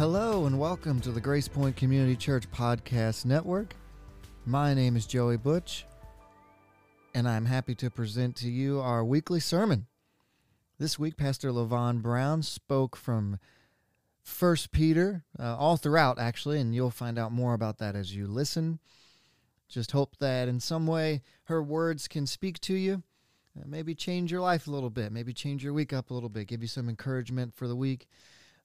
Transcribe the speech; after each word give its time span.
Hello 0.00 0.46
and 0.46 0.58
welcome 0.58 0.98
to 1.00 1.10
the 1.10 1.20
Grace 1.20 1.46
Point 1.46 1.76
Community 1.76 2.16
Church 2.16 2.50
Podcast 2.50 3.26
Network. 3.26 3.74
My 4.46 4.72
name 4.72 4.96
is 4.96 5.04
Joey 5.04 5.36
Butch, 5.36 5.84
and 7.14 7.28
I'm 7.28 7.44
happy 7.44 7.74
to 7.74 7.90
present 7.90 8.34
to 8.36 8.48
you 8.48 8.80
our 8.80 9.04
weekly 9.04 9.40
sermon. 9.40 9.88
This 10.78 10.98
week, 10.98 11.18
Pastor 11.18 11.50
Levon 11.50 12.00
Brown 12.00 12.42
spoke 12.42 12.96
from 12.96 13.38
First 14.22 14.72
Peter, 14.72 15.22
uh, 15.38 15.54
all 15.58 15.76
throughout 15.76 16.18
actually, 16.18 16.60
and 16.60 16.74
you'll 16.74 16.90
find 16.90 17.18
out 17.18 17.30
more 17.30 17.52
about 17.52 17.76
that 17.76 17.94
as 17.94 18.16
you 18.16 18.26
listen. 18.26 18.78
Just 19.68 19.90
hope 19.90 20.16
that 20.16 20.48
in 20.48 20.60
some 20.60 20.86
way 20.86 21.20
her 21.44 21.62
words 21.62 22.08
can 22.08 22.26
speak 22.26 22.58
to 22.60 22.72
you, 22.72 23.02
uh, 23.54 23.64
maybe 23.66 23.94
change 23.94 24.32
your 24.32 24.40
life 24.40 24.66
a 24.66 24.70
little 24.70 24.88
bit, 24.88 25.12
maybe 25.12 25.34
change 25.34 25.62
your 25.62 25.74
week 25.74 25.92
up 25.92 26.08
a 26.08 26.14
little 26.14 26.30
bit, 26.30 26.48
give 26.48 26.62
you 26.62 26.68
some 26.68 26.88
encouragement 26.88 27.54
for 27.54 27.68
the 27.68 27.76
week. 27.76 28.08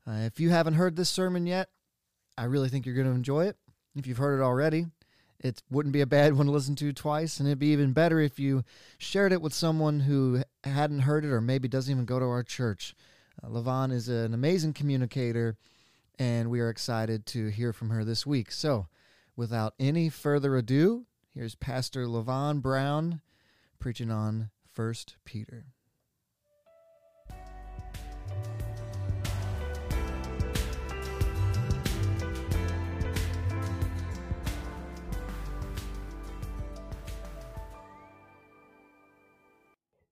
Uh, 0.08 0.22
if 0.26 0.40
you 0.40 0.50
haven't 0.50 0.76
heard 0.76 0.96
this 0.96 1.10
sermon 1.10 1.48
yet, 1.48 1.70
I 2.38 2.46
really 2.46 2.70
think 2.70 2.86
you're 2.86 2.96
going 2.96 3.08
to 3.08 3.14
enjoy 3.14 3.46
it. 3.46 3.58
If 3.96 4.06
you've 4.08 4.18
heard 4.18 4.40
it 4.40 4.44
already, 4.44 4.88
it 5.40 5.62
wouldn't 5.70 5.94
be 5.94 6.02
a 6.02 6.08
bad 6.08 6.34
one 6.34 6.46
to 6.48 6.52
listen 6.52 6.76
to 6.78 6.94
twice, 6.94 7.40
and 7.40 7.48
it'd 7.48 7.60
be 7.60 7.72
even 7.72 7.94
better 7.94 8.20
if 8.20 8.40
you 8.40 8.64
shared 8.98 9.32
it 9.32 9.42
with 9.42 9.54
someone 9.54 10.02
who 10.02 10.44
hadn't 10.64 11.02
heard 11.02 11.26
it 11.26 11.32
or 11.32 11.42
maybe 11.42 11.68
doesn't 11.68 11.92
even 11.92 12.06
go 12.06 12.20
to 12.20 12.26
our 12.26 12.44
church. 12.44 12.96
Uh, 13.44 13.48
Levon 13.48 13.92
is 13.92 14.10
an 14.10 14.34
amazing 14.34 14.74
communicator, 14.74 15.58
and 16.20 16.50
we 16.50 16.60
are 16.60 16.70
excited 16.70 17.26
to 17.28 17.48
hear 17.48 17.74
from 17.74 17.90
her 17.90 18.04
this 18.04 18.26
week. 18.26 18.52
So, 18.52 18.88
without 19.36 19.74
any 19.80 20.10
further 20.10 20.56
ado, 20.56 21.06
here's 21.34 21.56
Pastor 21.56 22.06
Levon 22.06 22.62
Brown 22.62 23.22
preaching 23.80 24.12
on 24.12 24.50
First 24.74 25.18
Peter. 25.26 25.75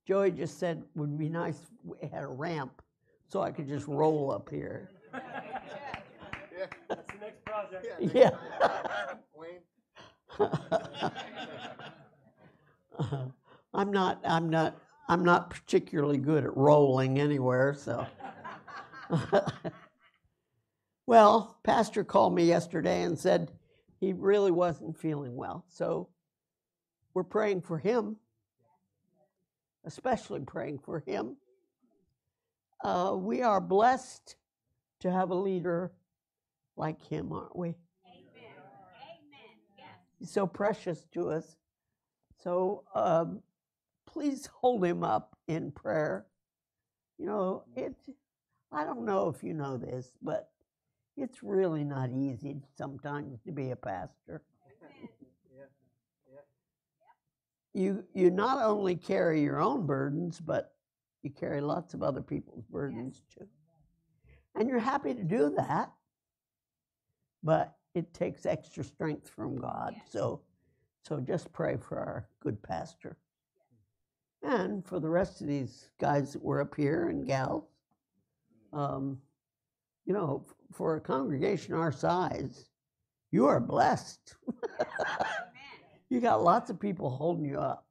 Joey 0.06 0.32
just 0.32 0.60
said 0.60 0.78
it 0.78 1.00
would 1.00 1.18
be 1.18 1.30
nice 1.30 1.60
if 1.60 1.70
we 1.84 2.08
had 2.10 2.24
a 2.24 2.28
ramp 2.28 2.82
so 3.28 3.42
I 3.42 3.52
could 3.52 3.68
just 3.68 3.88
roll 3.88 4.32
up 4.32 4.50
here. 4.50 4.90
Yeah, 5.14 6.66
that's 6.90 7.08
the 7.12 7.20
next 7.20 7.44
project. 7.46 7.88
Yeah. 8.14 8.32
I'm 13.74 13.92
not 13.92 14.20
I'm 14.24 14.50
not 14.50 14.78
I'm 15.08 15.24
not 15.24 15.50
particularly 15.50 16.18
good 16.18 16.44
at 16.44 16.56
rolling 16.56 17.20
anywhere, 17.20 17.74
so 17.74 18.06
Well, 21.06 21.58
pastor 21.64 22.04
called 22.04 22.34
me 22.34 22.46
yesterday 22.46 23.04
and 23.04 23.20
said 23.20 23.52
he 24.00 24.14
really 24.14 24.52
wasn't 24.52 24.98
feeling 24.98 25.36
well. 25.36 25.66
So 25.68 26.08
we're 27.14 27.24
praying 27.24 27.62
for 27.62 27.78
him 27.78 28.16
especially 29.86 30.42
praying 30.42 30.80
for 30.80 31.00
him. 31.00 31.38
Uh, 32.84 33.16
we 33.18 33.42
are 33.42 33.62
blessed 33.62 34.36
to 35.00 35.12
have 35.12 35.30
a 35.30 35.36
leader 35.36 35.92
like 36.76 37.02
him, 37.02 37.32
aren't 37.32 37.56
we? 37.56 37.70
Amen. 37.70 38.52
Amen. 38.96 39.58
Yes. 39.78 39.88
He's 40.20 40.32
so 40.32 40.48
precious 40.48 41.06
to 41.14 41.30
us. 41.30 41.56
So 42.44 42.84
um, 42.94 43.42
please 44.06 44.50
hold 44.54 44.84
him 44.84 45.04
up 45.04 45.38
in 45.48 45.72
prayer. 45.72 46.26
You 47.18 47.26
know, 47.28 47.64
it. 47.76 47.96
I 48.72 48.84
don't 48.84 49.06
know 49.06 49.30
if 49.30 49.44
you 49.44 49.54
know 49.54 49.78
this, 49.78 50.12
but 50.22 50.50
it's 51.16 51.44
really 51.44 51.84
not 51.84 52.10
easy 52.10 52.58
sometimes 52.76 53.40
to 53.46 53.52
be 53.52 53.72
a 53.72 53.76
pastor. 53.76 54.42
You 57.74 58.04
you 58.14 58.30
not 58.30 58.64
only 58.64 58.96
carry 58.96 59.42
your 59.42 59.60
own 59.62 59.86
burdens, 59.86 60.40
but 60.40 60.74
you 61.24 61.30
carry 61.32 61.62
lots 61.62 61.94
of 61.94 62.04
other 62.04 62.22
people's 62.22 62.66
burdens 62.66 63.24
too. 63.34 63.48
And 64.56 64.70
you're 64.70 64.80
happy 64.80 65.14
to 65.14 65.24
do 65.24 65.54
that, 65.58 65.92
but 67.44 67.76
it 67.96 68.14
takes 68.14 68.46
extra 68.46 68.84
strength 68.84 69.30
from 69.30 69.58
God. 69.60 69.96
So 70.10 70.42
so 71.04 71.20
just 71.20 71.52
pray 71.52 71.78
for 71.78 71.98
our 71.98 72.30
good 72.40 72.62
pastor. 72.64 73.18
And 74.42 74.86
for 74.86 75.00
the 75.00 75.10
rest 75.10 75.42
of 75.42 75.48
these 75.48 75.90
guys 76.00 76.34
that 76.34 76.44
were 76.44 76.62
up 76.62 76.76
here 76.76 77.10
and 77.10 77.26
gals, 77.26 77.64
um, 78.74 79.18
you 80.06 80.14
know, 80.14 80.46
for 80.72 80.96
a 80.96 81.02
congregation 81.02 81.74
our 81.74 81.92
size, 81.92 82.70
you 83.32 83.46
are 83.46 83.60
blessed. 83.60 84.36
you 86.14 86.22
got 86.22 86.44
lots 86.44 86.70
of 86.70 86.80
people 86.80 87.10
holding 87.10 87.44
you 87.44 87.60
up. 87.60 87.86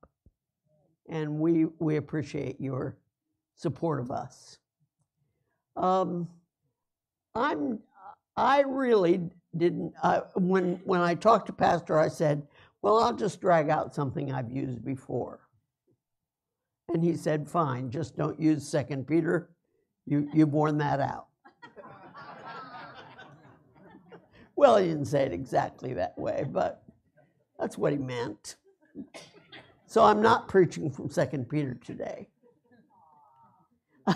And 1.08 1.40
we 1.40 1.66
we 1.80 1.96
appreciate 1.96 2.60
your 2.60 2.96
support 3.56 3.98
of 3.98 4.10
us. 4.12 4.58
Um, 5.76 6.28
i'm 7.34 7.78
i 8.36 8.60
really 8.60 9.22
didn't 9.56 9.94
uh, 10.02 10.20
when 10.34 10.74
when 10.84 11.00
i 11.00 11.14
talked 11.14 11.46
to 11.46 11.52
pastor 11.52 11.98
i 11.98 12.06
said 12.06 12.46
well 12.82 12.98
i'll 12.98 13.14
just 13.14 13.40
drag 13.40 13.70
out 13.70 13.94
something 13.94 14.32
i've 14.32 14.50
used 14.50 14.84
before. 14.84 15.40
And 16.92 17.02
he 17.02 17.16
said 17.16 17.48
fine 17.48 17.90
just 17.90 18.16
don't 18.16 18.38
use 18.38 18.66
second 18.68 19.06
peter. 19.06 19.50
You 20.06 20.28
you've 20.32 20.52
worn 20.52 20.78
that 20.78 21.00
out. 21.00 21.26
Well 24.54 24.76
he 24.76 24.88
didn't 24.88 25.06
say 25.06 25.24
it 25.24 25.32
exactly 25.32 25.94
that 25.94 26.16
way 26.18 26.44
but 26.48 26.81
that's 27.58 27.78
what 27.78 27.92
he 27.92 27.98
meant. 27.98 28.56
So 29.86 30.02
I'm 30.02 30.22
not 30.22 30.48
preaching 30.48 30.90
from 30.90 31.10
Second 31.10 31.48
Peter 31.48 31.74
today. 31.74 32.28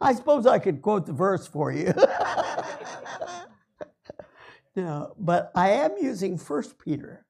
I 0.00 0.14
suppose 0.14 0.46
I 0.46 0.58
could 0.58 0.82
quote 0.82 1.06
the 1.06 1.12
verse 1.12 1.46
for 1.46 1.72
you. 1.72 1.92
no, 4.76 5.14
but 5.18 5.50
I 5.54 5.70
am 5.70 5.92
using 6.00 6.38
First 6.38 6.78
Peter. 6.78 7.24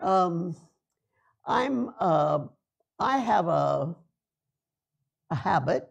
Um, 0.00 0.56
I'm 1.44 1.90
uh, 1.98 2.40
I 2.98 3.18
have 3.18 3.48
a 3.48 3.94
a 5.30 5.34
habit 5.34 5.88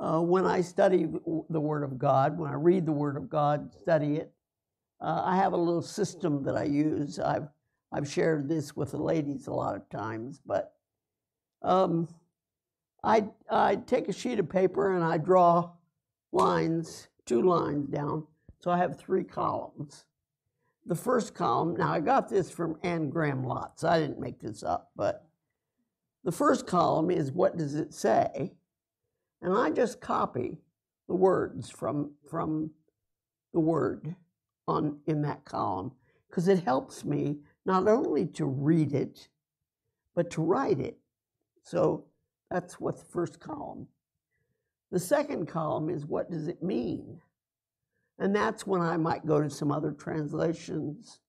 uh, 0.00 0.20
when 0.20 0.46
I 0.46 0.62
study 0.62 1.06
the 1.50 1.60
Word 1.60 1.82
of 1.82 1.98
God, 1.98 2.38
when 2.38 2.50
I 2.50 2.54
read 2.54 2.86
the 2.86 2.92
Word 2.92 3.16
of 3.16 3.28
God, 3.28 3.70
study 3.82 4.16
it. 4.16 4.32
Uh, 5.00 5.22
I 5.24 5.36
have 5.36 5.52
a 5.52 5.56
little 5.56 5.82
system 5.82 6.42
that 6.44 6.56
I 6.56 6.64
use. 6.64 7.18
I've 7.18 7.48
I've 7.92 8.08
shared 8.08 8.48
this 8.48 8.76
with 8.76 8.92
the 8.92 9.02
ladies 9.02 9.46
a 9.46 9.52
lot 9.52 9.74
of 9.74 9.88
times, 9.88 10.40
but 10.44 10.74
um, 11.62 12.08
I 13.02 13.28
I 13.50 13.76
take 13.76 14.08
a 14.08 14.12
sheet 14.12 14.38
of 14.38 14.48
paper 14.48 14.94
and 14.94 15.02
I 15.02 15.18
draw 15.18 15.70
lines, 16.32 17.08
two 17.24 17.42
lines 17.42 17.88
down. 17.88 18.26
So 18.60 18.70
I 18.70 18.76
have 18.78 18.98
three 18.98 19.24
columns. 19.24 20.04
The 20.86 20.94
first 20.94 21.34
column. 21.34 21.76
Now 21.76 21.92
I 21.92 22.00
got 22.00 22.28
this 22.28 22.50
from 22.50 22.76
Anne 22.82 23.10
Graham 23.10 23.42
Lotz. 23.42 23.84
I 23.84 23.98
didn't 23.98 24.20
make 24.20 24.40
this 24.40 24.62
up, 24.62 24.90
but 24.96 25.26
the 26.24 26.32
first 26.32 26.66
column 26.66 27.10
is 27.10 27.32
what 27.32 27.56
does 27.56 27.74
it 27.74 27.94
say, 27.94 28.52
and 29.40 29.54
I 29.54 29.70
just 29.70 30.00
copy 30.00 30.58
the 31.08 31.14
words 31.14 31.70
from 31.70 32.12
from 32.28 32.70
the 33.52 33.60
word 33.60 34.14
on 34.70 34.98
in 35.06 35.22
that 35.22 35.44
column 35.44 35.92
because 36.28 36.48
it 36.48 36.64
helps 36.64 37.04
me 37.04 37.36
not 37.66 37.88
only 37.88 38.26
to 38.26 38.46
read 38.46 38.94
it 38.94 39.28
but 40.14 40.30
to 40.30 40.42
write 40.42 40.80
it. 40.80 40.98
So 41.62 42.04
that's 42.50 42.80
what 42.80 42.98
the 42.98 43.04
first 43.04 43.38
column. 43.40 43.86
The 44.90 44.98
second 44.98 45.46
column 45.46 45.88
is 45.88 46.04
what 46.04 46.30
does 46.30 46.48
it 46.48 46.62
mean? 46.62 47.20
And 48.18 48.34
that's 48.34 48.66
when 48.66 48.82
i 48.82 48.96
might 48.96 49.24
go 49.24 49.40
to 49.40 49.48
some 49.48 49.72
other 49.72 49.92
translations 49.92 51.20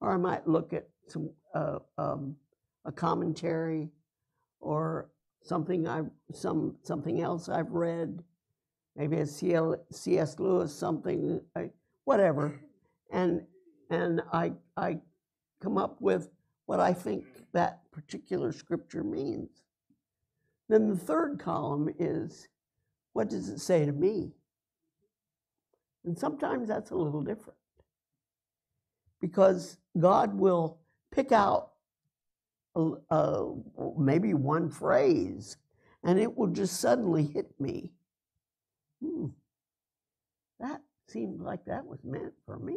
or 0.00 0.12
i 0.12 0.16
might 0.16 0.48
look 0.48 0.72
at 0.72 0.88
some 1.06 1.30
uh, 1.54 1.78
um, 1.96 2.34
a 2.84 2.90
commentary 2.90 3.90
or 4.60 5.10
something 5.42 5.86
i 5.86 6.00
some 6.32 6.74
something 6.82 7.20
else 7.20 7.48
i've 7.48 7.70
read. 7.70 8.22
Maybe 8.96 9.18
a 9.18 9.26
cs 9.26 10.40
lewis 10.40 10.74
something 10.74 11.40
I, 11.54 11.70
whatever 12.04 12.60
and 13.14 13.42
and 13.90 14.20
I 14.32 14.52
I 14.76 14.98
come 15.62 15.78
up 15.78 16.00
with 16.00 16.28
what 16.66 16.80
I 16.80 16.92
think 16.92 17.24
that 17.52 17.80
particular 17.92 18.52
scripture 18.52 19.04
means. 19.04 19.62
Then 20.68 20.88
the 20.88 20.96
third 20.96 21.38
column 21.38 21.88
is 21.98 22.48
what 23.12 23.30
does 23.30 23.48
it 23.48 23.60
say 23.60 23.86
to 23.86 23.92
me? 23.92 24.32
And 26.04 26.18
sometimes 26.18 26.68
that's 26.68 26.90
a 26.90 26.96
little 26.96 27.22
different 27.22 27.58
because 29.20 29.78
God 29.98 30.34
will 30.34 30.80
pick 31.12 31.32
out 31.32 31.70
a, 32.74 32.92
a, 33.10 33.54
maybe 33.96 34.34
one 34.34 34.68
phrase 34.68 35.56
and 36.02 36.18
it 36.18 36.36
will 36.36 36.48
just 36.48 36.80
suddenly 36.80 37.24
hit 37.24 37.48
me 37.60 37.92
hmm, 39.02 39.26
that 40.58 40.80
seemed 41.08 41.40
like 41.40 41.64
that 41.66 41.86
was 41.86 42.00
meant 42.04 42.32
for 42.46 42.58
me. 42.58 42.76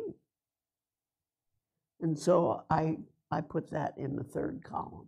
And 2.01 2.17
so 2.17 2.63
I, 2.69 2.97
I 3.31 3.41
put 3.41 3.69
that 3.71 3.97
in 3.97 4.15
the 4.15 4.23
third 4.23 4.63
column. 4.63 5.07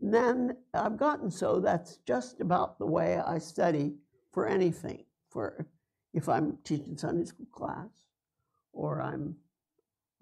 And 0.00 0.14
then 0.14 0.56
I've 0.72 0.96
gotten 0.96 1.30
so 1.30 1.60
that's 1.60 1.98
just 2.06 2.40
about 2.40 2.78
the 2.78 2.86
way 2.86 3.18
I 3.18 3.38
study 3.38 3.94
for 4.32 4.46
anything. 4.46 5.04
For 5.28 5.66
if 6.14 6.28
I'm 6.28 6.58
teaching 6.64 6.96
Sunday 6.96 7.26
school 7.26 7.46
class, 7.52 7.90
or 8.72 9.02
I'm 9.02 9.36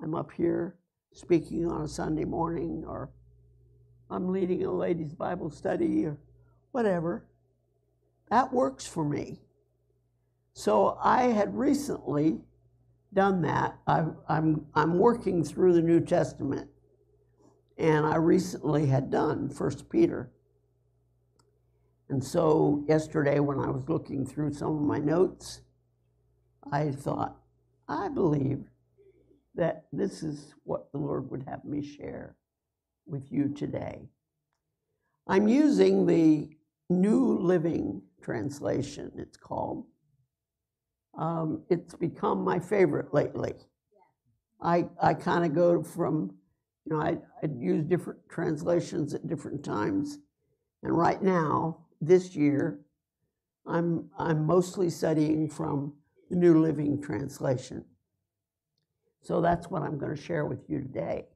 I'm 0.03 0.15
up 0.15 0.33
here 0.33 0.77
speaking 1.13 1.67
on 1.71 1.83
a 1.83 1.89
Sunday 1.89 2.25
morning, 2.25 2.85
or 2.87 3.11
I'm 4.11 4.33
leading 4.33 4.65
a 4.65 4.71
ladies' 4.71 5.15
Bible 5.15 5.51
study, 5.51 6.05
or 6.07 6.19
whatever. 6.73 7.25
That 8.31 8.53
works 8.53 8.87
for 8.87 9.05
me. 9.05 9.41
So 10.53 10.99
I 11.03 11.25
had 11.25 11.57
recently 11.57 12.41
done 13.13 13.43
that. 13.43 13.79
i 13.87 14.05
I'm, 14.29 14.67
I'm 14.75 14.99
working 14.99 15.45
through 15.45 15.75
the 15.75 15.83
New 15.83 16.01
Testament, 16.01 16.69
and 17.77 18.07
I 18.07 18.17
recently 18.17 18.87
had 18.87 19.11
done 19.11 19.49
First 19.49 19.89
Peter. 19.89 20.31
And 22.09 22.23
so 22.25 22.85
yesterday, 22.89 23.39
when 23.41 23.59
I 23.59 23.71
was 23.71 23.89
looking 23.89 24.25
through 24.25 24.55
some 24.55 24.77
of 24.77 24.83
my 24.83 24.99
notes, 24.99 25.61
I 26.73 26.91
thought, 26.91 27.37
I 27.89 28.09
believe 28.09 28.65
that 29.55 29.87
this 29.93 30.23
is 30.23 30.55
what 30.65 30.91
the 30.93 30.99
Lord 30.99 31.31
would 31.31 31.45
have 31.49 31.65
me 31.65 31.83
share 31.83 32.37
with 33.07 33.31
you 33.31 33.49
today. 33.49 34.09
I'm 35.27 35.49
using 35.49 36.07
the 36.07 36.49
New 36.89 37.39
Living 37.39 38.03
Translation, 38.23 39.13
it's 39.17 39.37
called. 39.37 39.85
Um, 41.19 41.63
it's 41.69 41.95
become 41.97 42.45
my 42.45 42.61
favorite 42.61 43.13
lately. 43.13 43.55
I, 44.63 44.87
I 45.03 45.15
kind 45.15 45.45
of 45.45 45.53
go 45.53 45.83
from, 45.83 46.33
you 46.85 46.95
know, 46.95 47.03
I, 47.03 47.19
I'd 47.43 47.59
use 47.59 47.85
different 47.85 48.21
translations 48.29 49.15
at 49.15 49.27
different 49.27 49.65
times. 49.65 50.19
And 50.85 50.97
right 50.97 51.21
now, 51.21 51.79
this 52.01 52.37
year, 52.37 52.79
I'm, 53.67 54.09
I'm 54.17 54.47
mostly 54.47 54.91
studying 54.91 55.49
from 55.49 55.93
the 56.31 56.37
New 56.37 56.61
Living 56.61 57.03
Translation. 57.03 57.85
So 59.23 59.41
that's 59.41 59.69
what 59.69 59.83
I'm 59.83 59.99
going 59.99 60.15
to 60.15 60.23
share 60.23 60.47
with 60.47 60.61
you 60.69 60.79
today. 60.79 61.27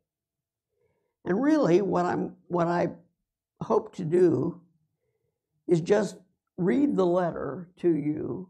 And 1.25 1.43
really, 1.43 1.82
what, 1.82 2.05
I'm, 2.05 2.37
what 2.46 2.69
I 2.69 2.88
hope 3.61 3.94
to 3.96 4.05
do 4.05 4.61
is 5.67 5.81
just 5.81 6.17
read 6.56 6.96
the 6.96 7.06
letter 7.06 7.69
to 7.78 7.88
you 7.88 8.49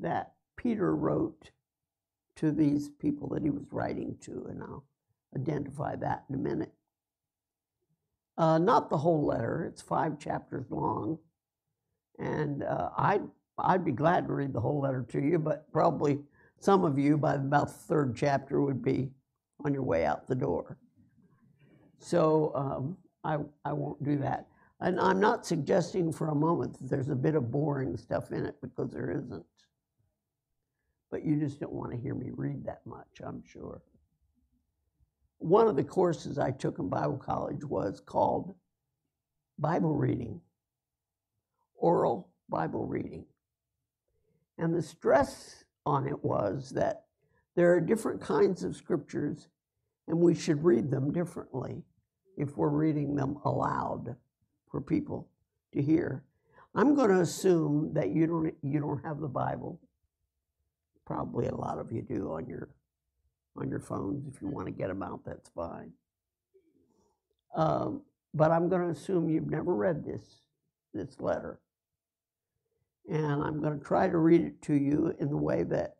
that 0.00 0.32
Peter 0.56 0.94
wrote 0.94 1.50
to 2.36 2.52
these 2.52 2.88
people 2.88 3.28
that 3.28 3.42
he 3.42 3.50
was 3.50 3.66
writing 3.70 4.16
to, 4.22 4.46
and 4.48 4.62
I'll 4.62 4.84
identify 5.36 5.96
that 5.96 6.24
in 6.28 6.34
a 6.34 6.38
minute. 6.38 6.72
Uh, 8.38 8.58
not 8.58 8.88
the 8.88 8.96
whole 8.96 9.26
letter, 9.26 9.66
it's 9.70 9.82
five 9.82 10.18
chapters 10.18 10.66
long. 10.70 11.18
And 12.18 12.62
uh, 12.62 12.90
I'd, 12.96 13.22
I'd 13.58 13.84
be 13.84 13.92
glad 13.92 14.26
to 14.26 14.32
read 14.32 14.52
the 14.52 14.60
whole 14.60 14.80
letter 14.80 15.04
to 15.10 15.20
you, 15.20 15.38
but 15.38 15.70
probably 15.72 16.18
some 16.58 16.84
of 16.84 16.98
you 16.98 17.16
by 17.16 17.34
about 17.34 17.68
the 17.68 17.74
third 17.74 18.16
chapter 18.16 18.60
would 18.60 18.82
be 18.82 19.10
on 19.64 19.74
your 19.74 19.82
way 19.82 20.04
out 20.04 20.26
the 20.26 20.34
door. 20.34 20.78
So 21.98 22.52
um, 22.54 22.96
I, 23.24 23.38
I 23.64 23.72
won't 23.72 24.02
do 24.02 24.16
that. 24.18 24.46
And 24.80 24.98
I'm 24.98 25.20
not 25.20 25.44
suggesting 25.44 26.10
for 26.10 26.28
a 26.28 26.34
moment 26.34 26.78
that 26.78 26.88
there's 26.88 27.10
a 27.10 27.14
bit 27.14 27.34
of 27.34 27.50
boring 27.50 27.96
stuff 27.96 28.32
in 28.32 28.46
it 28.46 28.56
because 28.62 28.90
there 28.90 29.10
isn't. 29.10 29.44
But 31.10 31.24
you 31.24 31.36
just 31.36 31.60
don't 31.60 31.72
want 31.72 31.92
to 31.92 31.98
hear 31.98 32.14
me 32.14 32.30
read 32.32 32.64
that 32.64 32.82
much, 32.86 33.20
I'm 33.22 33.42
sure. 33.44 33.82
One 35.38 35.68
of 35.68 35.76
the 35.76 35.84
courses 35.84 36.38
I 36.38 36.50
took 36.50 36.78
in 36.78 36.88
Bible 36.88 37.16
college 37.16 37.64
was 37.64 38.00
called 38.00 38.54
Bible 39.58 39.94
reading, 39.94 40.40
oral 41.76 42.28
Bible 42.48 42.86
reading. 42.86 43.24
And 44.58 44.74
the 44.74 44.82
stress 44.82 45.64
on 45.86 46.06
it 46.06 46.22
was 46.22 46.70
that 46.70 47.04
there 47.56 47.72
are 47.72 47.80
different 47.80 48.20
kinds 48.20 48.62
of 48.62 48.76
scriptures 48.76 49.48
and 50.06 50.18
we 50.18 50.34
should 50.34 50.64
read 50.64 50.90
them 50.90 51.12
differently 51.12 51.82
if 52.36 52.56
we're 52.56 52.68
reading 52.68 53.14
them 53.14 53.36
aloud 53.44 54.16
for 54.70 54.80
people 54.80 55.28
to 55.72 55.82
hear. 55.82 56.24
I'm 56.74 56.94
going 56.94 57.10
to 57.10 57.20
assume 57.20 57.92
that 57.94 58.10
you 58.10 58.26
don't 58.26 58.54
you 58.62 58.80
don't 58.80 59.04
have 59.04 59.20
the 59.20 59.28
Bible. 59.28 59.80
Probably 61.10 61.48
a 61.48 61.54
lot 61.56 61.80
of 61.80 61.90
you 61.90 62.02
do 62.02 62.30
on 62.34 62.46
your 62.46 62.68
on 63.56 63.68
your 63.68 63.80
phones. 63.80 64.28
If 64.32 64.40
you 64.40 64.46
want 64.46 64.68
to 64.68 64.72
get 64.72 64.86
them 64.86 65.02
out, 65.02 65.24
that's 65.26 65.48
fine. 65.48 65.90
Um, 67.52 68.02
but 68.32 68.52
I'm 68.52 68.68
going 68.68 68.82
to 68.82 68.90
assume 68.90 69.28
you've 69.28 69.50
never 69.50 69.74
read 69.74 70.04
this 70.04 70.22
this 70.94 71.18
letter, 71.18 71.58
and 73.10 73.42
I'm 73.42 73.60
going 73.60 73.76
to 73.76 73.84
try 73.84 74.08
to 74.08 74.18
read 74.18 74.42
it 74.42 74.62
to 74.62 74.74
you 74.74 75.12
in 75.18 75.30
the 75.30 75.36
way 75.36 75.64
that 75.64 75.96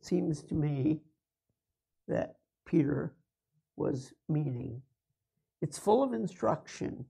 seems 0.00 0.42
to 0.42 0.54
me 0.54 0.98
that 2.08 2.34
Peter 2.64 3.14
was 3.76 4.12
meaning. 4.28 4.82
It's 5.62 5.78
full 5.78 6.02
of 6.02 6.12
instruction 6.12 7.04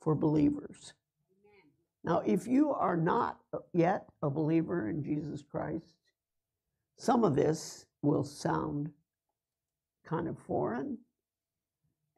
for 0.00 0.14
believers. 0.14 0.92
Now, 2.04 2.22
if 2.24 2.46
you 2.46 2.70
are 2.70 2.96
not 2.96 3.40
yet 3.72 4.06
a 4.22 4.30
believer 4.30 4.88
in 4.88 5.02
Jesus 5.02 5.42
Christ, 5.42 5.96
some 6.96 7.24
of 7.24 7.34
this 7.34 7.84
will 8.02 8.24
sound 8.24 8.90
kind 10.04 10.28
of 10.28 10.38
foreign 10.38 10.98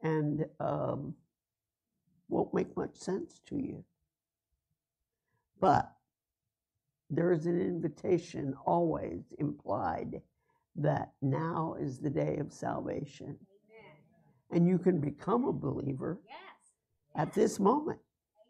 and 0.01 0.45
um, 0.59 1.13
won't 2.29 2.53
make 2.53 2.75
much 2.77 2.95
sense 2.95 3.41
to 3.47 3.55
you. 3.55 3.83
But 5.59 5.91
there 7.09 7.31
is 7.31 7.45
an 7.47 7.59
invitation 7.59 8.53
always 8.65 9.33
implied 9.39 10.21
that 10.75 11.11
now 11.21 11.75
is 11.79 11.99
the 11.99 12.09
day 12.09 12.37
of 12.37 12.53
salvation. 12.53 13.25
Amen. 13.25 13.95
And 14.51 14.67
you 14.67 14.77
can 14.77 14.99
become 14.99 15.45
a 15.45 15.51
believer 15.51 16.19
yes. 16.27 16.37
at 17.15 17.33
this 17.33 17.59
moment. 17.59 17.99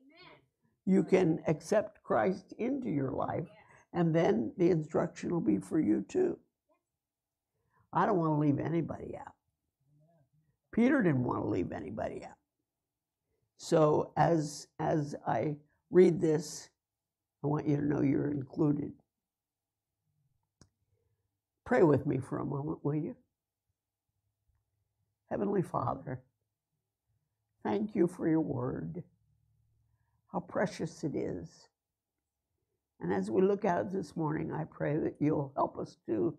Amen. 0.05 0.41
You 0.85 1.03
can 1.03 1.39
accept 1.47 2.03
Christ 2.03 2.53
into 2.59 2.89
your 2.89 3.11
life, 3.11 3.45
yes. 3.47 3.58
And 3.93 4.13
then 4.13 4.51
the 4.57 4.69
instruction 4.69 5.31
will 5.31 5.41
be 5.41 5.57
for 5.57 5.79
you 5.79 6.05
too. 6.07 6.37
I 7.91 8.05
don't 8.05 8.17
want 8.17 8.33
to 8.35 8.39
leave 8.39 8.59
anybody 8.59 9.15
out. 9.17 9.33
Peter 10.71 11.01
didn't 11.01 11.23
want 11.23 11.41
to 11.41 11.47
leave 11.47 11.71
anybody 11.71 12.23
out. 12.23 12.37
So 13.57 14.11
as 14.15 14.67
as 14.79 15.15
I 15.27 15.57
read 15.89 16.21
this, 16.21 16.69
I 17.43 17.47
want 17.47 17.67
you 17.67 17.77
to 17.77 17.85
know 17.85 18.01
you're 18.01 18.31
included. 18.31 18.93
Pray 21.65 21.83
with 21.83 22.05
me 22.05 22.19
for 22.19 22.39
a 22.39 22.45
moment, 22.45 22.79
will 22.83 22.95
you? 22.95 23.15
Heavenly 25.29 25.61
Father, 25.61 26.21
thank 27.63 27.95
you 27.95 28.07
for 28.07 28.27
your 28.27 28.41
word. 28.41 29.03
How 30.31 30.39
precious 30.39 31.03
it 31.03 31.15
is. 31.15 31.68
And 33.01 33.13
as 33.13 33.31
we 33.31 33.41
look 33.41 33.65
at 33.65 33.79
it 33.79 33.91
this 33.91 34.15
morning, 34.15 34.51
I 34.51 34.65
pray 34.65 34.97
that 34.97 35.15
you'll 35.19 35.53
help 35.55 35.77
us 35.77 35.97
to 36.07 36.37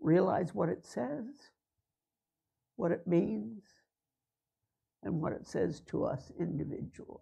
realize 0.00 0.54
what 0.54 0.68
it 0.68 0.84
says, 0.84 1.26
what 2.76 2.90
it 2.90 3.06
means, 3.06 3.62
and 5.02 5.20
what 5.20 5.32
it 5.32 5.46
says 5.46 5.80
to 5.88 6.04
us 6.04 6.32
individually. 6.38 7.20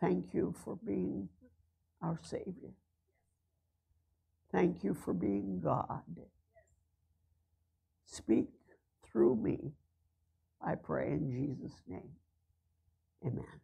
Thank 0.00 0.34
you 0.34 0.54
for 0.64 0.76
being 0.76 1.28
our 2.02 2.18
Savior. 2.22 2.74
Thank 4.52 4.84
you 4.84 4.94
for 4.94 5.14
being 5.14 5.60
God. 5.62 6.02
Speak 8.04 8.48
through 9.04 9.36
me, 9.36 9.72
I 10.60 10.74
pray 10.74 11.08
in 11.12 11.30
Jesus' 11.30 11.82
name. 11.88 12.10
Amen. 13.26 13.63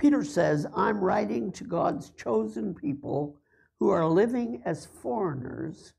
Peter 0.00 0.24
says, 0.24 0.66
I'm 0.74 0.98
writing 0.98 1.52
to 1.52 1.64
God's 1.64 2.08
chosen 2.12 2.74
people 2.74 3.36
who 3.78 3.90
are 3.90 4.08
living 4.08 4.62
as 4.64 4.86
foreigners 4.86 5.92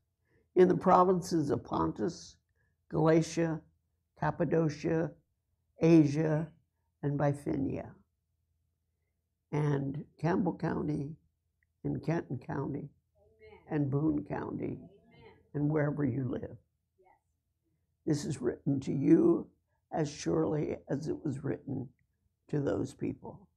in 0.56 0.66
the 0.66 0.76
provinces 0.76 1.50
of 1.50 1.62
Pontus, 1.62 2.36
Galatia, 2.88 3.60
Cappadocia, 4.18 5.12
Asia, 5.80 6.48
and 7.04 7.16
Bithynia, 7.16 7.92
and 9.52 10.04
Campbell 10.20 10.54
County, 10.54 11.14
and 11.84 12.04
Kenton 12.04 12.38
County, 12.38 12.88
Amen. 12.88 13.60
and 13.70 13.88
Boone 13.88 14.24
County, 14.24 14.80
Amen. 14.80 15.32
and 15.54 15.70
wherever 15.70 16.04
you 16.04 16.24
live. 16.24 16.56
Yes. 16.98 17.14
This 18.04 18.24
is 18.24 18.42
written 18.42 18.80
to 18.80 18.92
you 18.92 19.46
as 19.92 20.10
surely 20.10 20.78
as 20.88 21.06
it 21.06 21.24
was 21.24 21.44
written 21.44 21.88
to 22.48 22.58
those 22.58 22.94
people. 22.94 23.48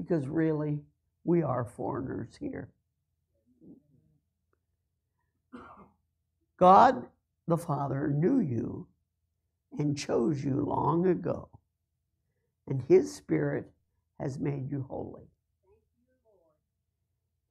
Because 0.00 0.26
really, 0.26 0.80
we 1.24 1.42
are 1.42 1.64
foreigners 1.64 2.36
here. 2.38 2.70
God 6.56 7.06
the 7.46 7.56
Father 7.56 8.08
knew 8.08 8.40
you 8.40 8.86
and 9.78 9.96
chose 9.96 10.42
you 10.44 10.64
long 10.66 11.06
ago, 11.06 11.48
and 12.66 12.82
His 12.88 13.12
Spirit 13.12 13.70
has 14.18 14.38
made 14.38 14.70
you 14.70 14.86
holy. 14.88 15.28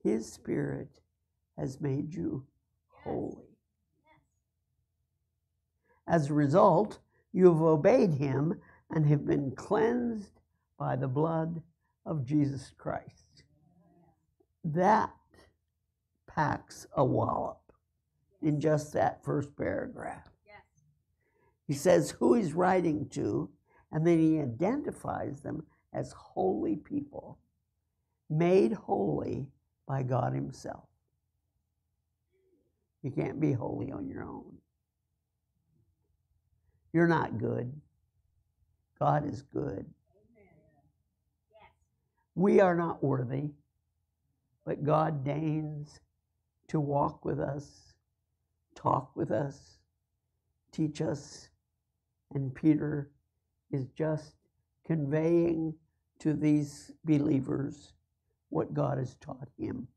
His 0.03 0.31
Spirit 0.31 1.01
has 1.57 1.81
made 1.81 2.13
you 2.13 2.45
holy. 2.87 3.57
As 6.07 6.29
a 6.29 6.33
result, 6.33 6.99
you 7.33 7.47
have 7.51 7.61
obeyed 7.61 8.13
Him 8.13 8.59
and 8.91 9.05
have 9.05 9.25
been 9.25 9.51
cleansed 9.51 10.39
by 10.77 10.95
the 10.95 11.07
blood 11.07 11.61
of 12.09 12.25
Jesus 12.25 12.73
Christ. 12.75 13.43
That 14.65 15.13
packs 16.27 16.87
a 16.97 17.05
wallop 17.05 17.61
in 18.41 18.59
just 18.59 18.91
that 18.93 19.23
first 19.23 19.55
paragraph. 19.55 20.27
Yes. 20.45 20.63
He 21.67 21.73
says 21.73 22.11
who 22.11 22.33
he's 22.33 22.53
writing 22.53 23.07
to, 23.09 23.49
and 23.91 24.05
then 24.05 24.17
he 24.19 24.39
identifies 24.39 25.41
them 25.41 25.63
as 25.93 26.11
holy 26.11 26.75
people, 26.75 27.37
made 28.29 28.73
holy 28.73 29.45
by 29.87 30.01
God 30.03 30.33
Himself. 30.33 30.85
You 33.03 33.11
can't 33.11 33.39
be 33.39 33.53
holy 33.53 33.91
on 33.91 34.07
your 34.07 34.23
own. 34.23 34.57
You're 36.91 37.07
not 37.07 37.37
good. 37.37 37.71
God 38.99 39.27
is 39.31 39.41
good. 39.41 39.85
We 42.39 42.61
are 42.61 42.73
not 42.73 43.03
worthy, 43.03 43.49
but 44.65 44.85
God 44.85 45.25
deigns 45.25 45.99
to 46.69 46.79
walk 46.79 47.25
with 47.25 47.37
us, 47.37 47.91
talk 48.75 49.13
with 49.13 49.29
us, 49.29 49.79
teach 50.71 51.01
us. 51.01 51.49
And 52.33 52.55
Peter 52.55 53.11
is 53.71 53.89
just 53.89 54.35
conveying 54.87 55.73
to 56.19 56.33
these 56.33 56.93
believers 57.03 57.91
what 58.47 58.73
God 58.73 58.99
has 58.99 59.15
taught 59.15 59.49
him. 59.57 59.89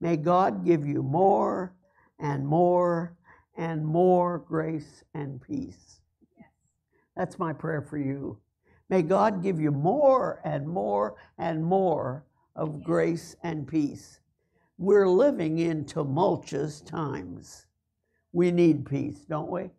May 0.00 0.16
God 0.16 0.64
give 0.64 0.84
you 0.84 1.04
more 1.04 1.76
and 2.18 2.44
more 2.44 3.16
and 3.56 3.86
more 3.86 4.38
grace 4.38 5.04
and 5.14 5.40
peace. 5.40 6.00
Yes. 6.36 6.48
That's 7.16 7.38
my 7.38 7.52
prayer 7.52 7.82
for 7.82 7.98
you. 7.98 8.40
May 8.88 9.02
God 9.02 9.42
give 9.42 9.60
you 9.60 9.70
more 9.70 10.40
and 10.44 10.66
more 10.66 11.16
and 11.36 11.62
more 11.62 12.24
of 12.56 12.82
grace 12.82 13.36
and 13.42 13.66
peace. 13.66 14.20
We're 14.78 15.08
living 15.08 15.58
in 15.58 15.84
tumultuous 15.84 16.80
times. 16.80 17.66
We 18.32 18.50
need 18.50 18.86
peace, 18.86 19.18
don't 19.28 19.50
we? 19.50 19.70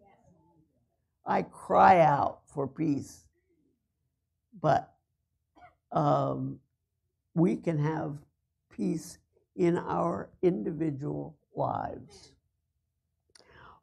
I 1.26 1.44
cry 1.44 2.02
out 2.02 2.40
for 2.46 2.68
peace. 2.68 3.26
But 4.62 4.92
um, 5.92 6.60
we 7.34 7.56
can 7.56 7.78
have 7.78 8.18
peace 8.70 9.18
in 9.56 9.78
our 9.78 10.30
individual 10.42 11.36
lives. 11.56 12.34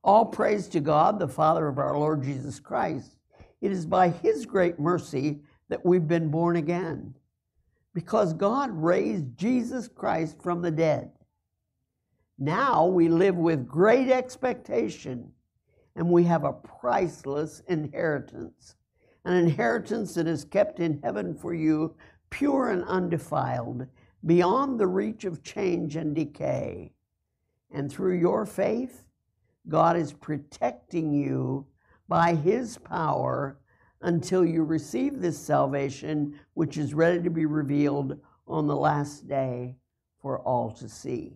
All 0.02 0.24
praise 0.24 0.68
to 0.68 0.80
God, 0.80 1.18
the 1.18 1.28
Father 1.28 1.66
of 1.66 1.78
our 1.78 1.98
Lord 1.98 2.22
Jesus 2.22 2.60
Christ. 2.60 3.16
It 3.60 3.72
is 3.72 3.86
by 3.86 4.08
His 4.08 4.46
great 4.46 4.78
mercy 4.78 5.40
that 5.68 5.84
we've 5.84 6.06
been 6.06 6.30
born 6.30 6.56
again, 6.56 7.14
because 7.94 8.32
God 8.32 8.70
raised 8.70 9.36
Jesus 9.36 9.88
Christ 9.88 10.36
from 10.42 10.62
the 10.62 10.70
dead. 10.70 11.10
Now 12.38 12.86
we 12.86 13.08
live 13.08 13.36
with 13.36 13.66
great 13.66 14.10
expectation, 14.10 15.32
and 15.96 16.10
we 16.10 16.24
have 16.24 16.44
a 16.44 16.52
priceless 16.52 17.62
inheritance, 17.68 18.76
an 19.24 19.32
inheritance 19.32 20.14
that 20.14 20.26
is 20.26 20.44
kept 20.44 20.78
in 20.78 21.00
heaven 21.02 21.34
for 21.34 21.54
you, 21.54 21.96
pure 22.28 22.68
and 22.70 22.84
undefiled, 22.84 23.86
beyond 24.24 24.78
the 24.78 24.86
reach 24.86 25.24
of 25.24 25.42
change 25.42 25.96
and 25.96 26.14
decay. 26.14 26.92
And 27.72 27.90
through 27.90 28.18
your 28.18 28.44
faith, 28.44 29.06
God 29.68 29.96
is 29.96 30.12
protecting 30.12 31.12
you 31.12 31.66
by 32.08 32.34
His 32.34 32.78
power 32.78 33.58
until 34.02 34.44
you 34.44 34.62
receive 34.62 35.20
this 35.20 35.38
salvation, 35.38 36.38
which 36.54 36.76
is 36.76 36.94
ready 36.94 37.22
to 37.22 37.30
be 37.30 37.46
revealed 37.46 38.18
on 38.46 38.66
the 38.66 38.76
last 38.76 39.28
day 39.28 39.76
for 40.20 40.40
all 40.40 40.70
to 40.70 40.88
see. 40.88 41.32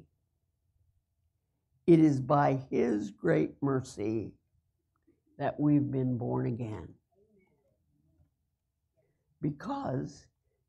It 1.86 1.98
is 1.98 2.20
by 2.20 2.60
His 2.70 3.10
great 3.10 3.54
mercy 3.60 4.32
that 5.38 5.58
we've 5.58 5.90
been 5.90 6.16
born 6.16 6.46
again. 6.46 6.88
Because 9.40 10.26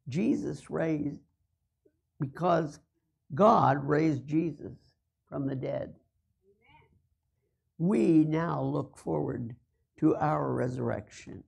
Jesus 0.08 0.70
raised, 0.70 1.20
because 2.20 2.80
God 3.36 3.84
raised 3.86 4.28
Jesus 4.28 4.74
from 5.28 5.46
the 5.46 5.56
dead 5.56 5.94
we 7.82 8.24
now 8.26 8.62
look 8.62 8.96
forward 8.96 9.56
to 10.02 10.16
our 10.16 10.52
resurrection. 10.52 11.44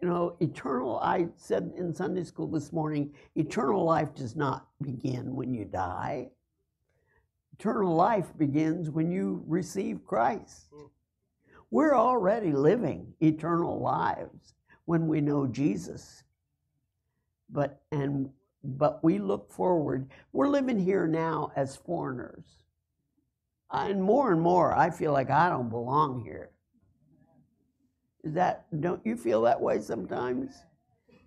You 0.00 0.08
know, 0.08 0.36
eternal, 0.40 0.98
I 0.98 1.28
said 1.36 1.72
in 1.76 1.94
Sunday 1.94 2.24
school 2.24 2.46
this 2.48 2.72
morning, 2.72 3.12
eternal 3.36 3.84
life 3.84 4.14
does 4.14 4.34
not 4.34 4.66
begin 4.80 5.34
when 5.34 5.52
you 5.52 5.66
die. 5.66 6.30
Eternal 7.58 7.94
life 7.94 8.26
begins 8.38 8.90
when 8.90 9.10
you 9.10 9.44
receive 9.46 10.06
Christ. 10.06 10.68
Hmm. 10.74 10.86
We're 11.70 11.94
already 11.94 12.52
living 12.52 13.12
eternal 13.20 13.78
lives 13.78 14.54
when 14.86 15.06
we 15.06 15.20
know 15.20 15.46
Jesus. 15.46 16.24
But 17.50 17.82
and 17.92 18.30
but 18.64 19.04
we 19.04 19.18
look 19.18 19.52
forward. 19.52 20.10
We're 20.32 20.48
living 20.48 20.78
here 20.78 21.06
now 21.06 21.52
as 21.56 21.76
foreigners 21.76 22.64
and 23.74 24.02
more 24.02 24.32
and 24.32 24.40
more, 24.40 24.76
I 24.76 24.90
feel 24.90 25.12
like 25.12 25.30
I 25.30 25.48
don't 25.48 25.68
belong 25.68 26.22
here. 26.22 26.50
Is 28.24 28.32
that, 28.32 28.64
don't 28.80 29.04
you 29.04 29.16
feel 29.16 29.42
that 29.42 29.60
way 29.60 29.80
sometimes? 29.80 30.54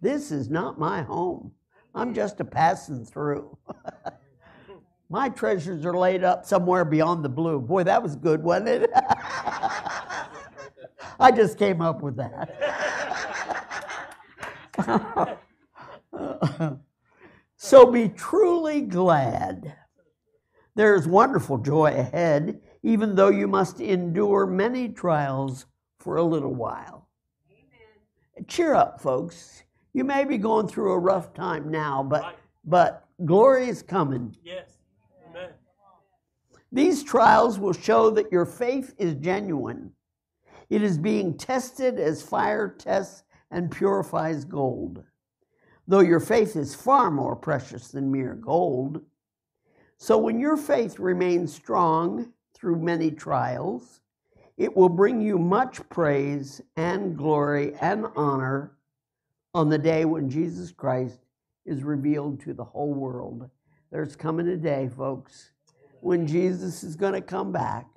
This 0.01 0.31
is 0.31 0.49
not 0.49 0.79
my 0.79 1.03
home. 1.03 1.51
I'm 1.93 2.13
just 2.13 2.39
a 2.39 2.45
passing 2.45 3.05
through. 3.05 3.55
my 5.09 5.29
treasures 5.29 5.85
are 5.85 5.95
laid 5.95 6.23
up 6.23 6.43
somewhere 6.45 6.83
beyond 6.83 7.23
the 7.23 7.29
blue. 7.29 7.59
Boy, 7.59 7.83
that 7.83 8.01
was 8.01 8.15
good, 8.15 8.41
wasn't 8.41 8.69
it? 8.69 8.89
I 11.19 11.31
just 11.35 11.59
came 11.59 11.81
up 11.81 12.01
with 12.01 12.15
that. 12.17 12.57
so 17.57 17.91
be 17.91 18.09
truly 18.09 18.81
glad 18.81 19.75
there 20.75 20.93
is 20.95 21.07
wonderful 21.07 21.57
joy 21.57 21.87
ahead, 21.87 22.59
even 22.83 23.15
though 23.15 23.29
you 23.29 23.47
must 23.47 23.79
endure 23.79 24.45
many 24.45 24.89
trials 24.89 25.65
for 25.99 26.17
a 26.17 26.23
little 26.23 26.53
while. 26.53 27.07
Amen. 27.51 28.45
Cheer 28.47 28.73
up, 28.73 29.01
folks. 29.01 29.63
You 29.93 30.03
may 30.03 30.25
be 30.25 30.37
going 30.37 30.67
through 30.67 30.91
a 30.93 30.99
rough 30.99 31.33
time 31.33 31.69
now, 31.71 32.03
but 32.03 32.23
Right. 32.23 32.35
but 32.65 33.07
glory 33.25 33.67
is 33.67 33.81
coming. 33.81 34.35
Yes. 34.43 34.77
Amen. 35.29 35.49
These 36.71 37.03
trials 37.03 37.59
will 37.59 37.73
show 37.73 38.09
that 38.11 38.31
your 38.31 38.45
faith 38.45 38.93
is 38.97 39.15
genuine. 39.15 39.93
It 40.69 40.81
is 40.83 40.97
being 40.97 41.37
tested 41.37 41.97
as 41.99 42.21
fire 42.21 42.67
tests 42.67 43.23
and 43.51 43.71
purifies 43.71 44.43
gold. 44.43 45.03
Though 45.87 46.01
your 46.01 46.19
faith 46.19 46.57
is 46.57 46.75
far 46.75 47.09
more 47.09 47.35
precious 47.37 47.87
than 47.89 48.11
mere 48.11 48.35
gold. 48.35 49.01
So 49.97 50.17
when 50.17 50.39
your 50.39 50.57
faith 50.57 50.99
remains 50.99 51.53
strong 51.53 52.33
through 52.53 52.81
many 52.81 53.09
trials, 53.11 54.01
it 54.57 54.75
will 54.75 54.89
bring 54.89 55.21
you 55.21 55.37
much 55.37 55.87
praise 55.89 56.61
and 56.75 57.15
glory 57.15 57.73
and 57.79 58.07
honor 58.15 58.71
on 59.53 59.69
the 59.69 59.77
day 59.77 60.05
when 60.05 60.29
Jesus 60.29 60.71
Christ 60.71 61.19
is 61.65 61.83
revealed 61.83 62.39
to 62.41 62.53
the 62.53 62.63
whole 62.63 62.93
world. 62.93 63.49
There's 63.91 64.15
coming 64.15 64.47
a 64.47 64.57
day, 64.57 64.89
folks, 64.89 65.51
when 66.01 66.27
Jesus 66.27 66.83
is 66.83 66.95
going 66.95 67.13
to 67.13 67.21
come 67.21 67.51
back 67.51 67.87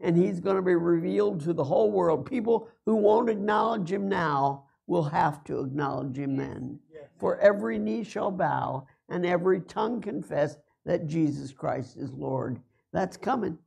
and 0.00 0.16
he's 0.16 0.40
going 0.40 0.56
to 0.56 0.62
be 0.62 0.74
revealed 0.74 1.40
to 1.40 1.52
the 1.52 1.64
whole 1.64 1.90
world. 1.90 2.26
People 2.26 2.68
who 2.84 2.96
won't 2.96 3.30
acknowledge 3.30 3.90
him 3.90 4.08
now 4.08 4.64
will 4.86 5.04
have 5.04 5.42
to 5.44 5.60
acknowledge 5.60 6.16
him 6.16 6.36
then. 6.36 6.78
For 7.18 7.38
every 7.38 7.78
knee 7.78 8.04
shall 8.04 8.30
bow 8.30 8.86
and 9.08 9.24
every 9.24 9.60
tongue 9.60 10.00
confess 10.00 10.56
that 10.84 11.06
Jesus 11.06 11.52
Christ 11.52 11.96
is 11.96 12.12
Lord. 12.12 12.60
That's 12.92 13.16
coming. 13.16 13.58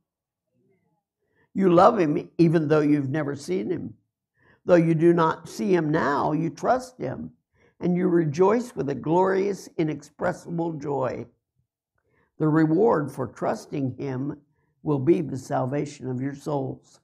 You 1.54 1.72
love 1.72 1.98
him 1.98 2.30
even 2.38 2.68
though 2.68 2.80
you've 2.80 3.10
never 3.10 3.34
seen 3.36 3.70
him. 3.70 3.94
Though 4.64 4.76
you 4.76 4.94
do 4.94 5.12
not 5.12 5.48
see 5.48 5.74
him 5.74 5.90
now, 5.90 6.32
you 6.32 6.50
trust 6.50 6.98
him. 6.98 7.32
and 7.80 7.96
you 7.96 8.08
rejoice 8.08 8.74
with 8.76 8.90
a 8.90 8.94
glorious, 8.94 9.68
inexpressible 9.78 10.74
joy. 10.74 11.26
The 12.38 12.48
reward 12.48 13.10
for 13.10 13.26
trusting 13.26 13.96
Him 13.96 14.38
will 14.82 14.98
be 14.98 15.20
the 15.20 15.38
salvation 15.38 16.08
of 16.08 16.20
your 16.20 16.34
souls. 16.34 17.00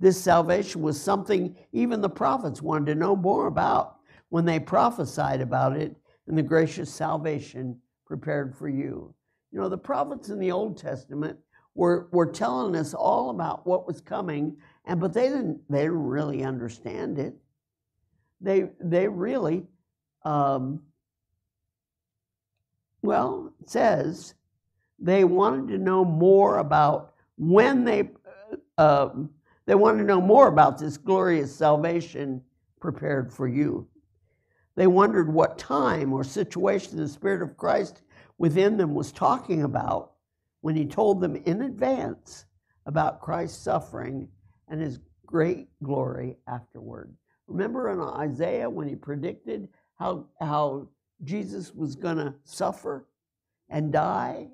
This 0.00 0.20
salvation 0.20 0.82
was 0.82 1.00
something 1.00 1.56
even 1.72 2.00
the 2.00 2.08
prophets 2.10 2.60
wanted 2.60 2.86
to 2.86 2.98
know 2.98 3.14
more 3.14 3.46
about 3.46 3.98
when 4.30 4.44
they 4.44 4.58
prophesied 4.58 5.40
about 5.40 5.76
it 5.76 5.94
and 6.26 6.36
the 6.36 6.42
gracious 6.42 6.92
salvation 6.92 7.78
prepared 8.06 8.56
for 8.56 8.68
you. 8.68 9.14
You 9.52 9.60
know, 9.60 9.68
the 9.68 9.78
prophets 9.78 10.30
in 10.30 10.38
the 10.38 10.50
Old 10.52 10.76
Testament 10.76 11.38
were, 11.74 12.08
were 12.12 12.26
telling 12.26 12.76
us 12.76 12.94
all 12.94 13.30
about 13.30 13.66
what 13.66 13.86
was 13.86 14.00
coming, 14.00 14.56
and 14.84 15.00
but 15.00 15.12
they 15.12 15.28
didn't 15.28 15.60
they 15.70 15.82
didn't 15.82 16.06
really 16.06 16.44
understand 16.44 17.18
it. 17.18 17.34
They 18.40 18.70
they 18.80 19.08
really 19.08 19.64
um, 20.24 20.82
well, 23.02 23.52
it 23.60 23.70
says 23.70 24.34
they 24.98 25.24
wanted 25.24 25.68
to 25.68 25.78
know 25.78 26.04
more 26.04 26.58
about 26.58 27.14
when 27.36 27.84
they 27.84 28.10
uh, 28.78 29.06
um, 29.08 29.30
they 29.66 29.74
wanted 29.74 29.98
to 29.98 30.04
know 30.04 30.20
more 30.20 30.48
about 30.48 30.78
this 30.78 30.96
glorious 30.96 31.54
salvation 31.54 32.42
prepared 32.80 33.32
for 33.32 33.46
you. 33.46 33.86
They 34.74 34.86
wondered 34.86 35.32
what 35.32 35.58
time 35.58 36.12
or 36.12 36.24
situation 36.24 36.96
the 36.96 37.08
Spirit 37.08 37.42
of 37.42 37.56
Christ 37.56 38.02
within 38.38 38.76
them 38.76 38.94
was 38.94 39.12
talking 39.12 39.62
about 39.62 40.12
when 40.62 40.74
He 40.74 40.86
told 40.86 41.20
them 41.20 41.36
in 41.36 41.62
advance 41.62 42.46
about 42.86 43.20
Christ's 43.20 43.62
suffering 43.62 44.28
and 44.68 44.80
His 44.80 44.98
great 45.26 45.68
glory 45.82 46.36
afterward. 46.48 47.14
Remember 47.46 47.90
in 47.90 48.00
Isaiah 48.00 48.68
when 48.68 48.88
He 48.88 48.96
predicted 48.96 49.68
how, 49.98 50.26
how 50.40 50.88
Jesus 51.24 51.72
was 51.74 51.94
going 51.94 52.16
to 52.16 52.34
suffer 52.44 53.06
and 53.68 53.92
die? 53.92 54.48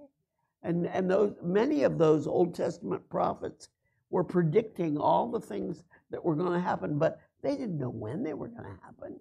And, 0.62 0.86
and 0.86 1.08
those, 1.08 1.34
many 1.42 1.84
of 1.84 1.98
those 1.98 2.26
Old 2.26 2.54
Testament 2.54 3.08
prophets 3.08 3.68
were 4.10 4.24
predicting 4.24 4.98
all 4.98 5.30
the 5.30 5.40
things 5.40 5.84
that 6.10 6.24
were 6.24 6.34
going 6.34 6.52
to 6.52 6.60
happen, 6.60 6.98
but 6.98 7.20
they 7.42 7.52
didn't 7.52 7.78
know 7.78 7.90
when 7.90 8.22
they 8.22 8.34
were 8.34 8.48
going 8.48 8.64
to 8.64 8.78
happen. 8.82 9.20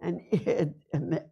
And, 0.00 0.20
it, 0.30 0.74
and 0.92 1.22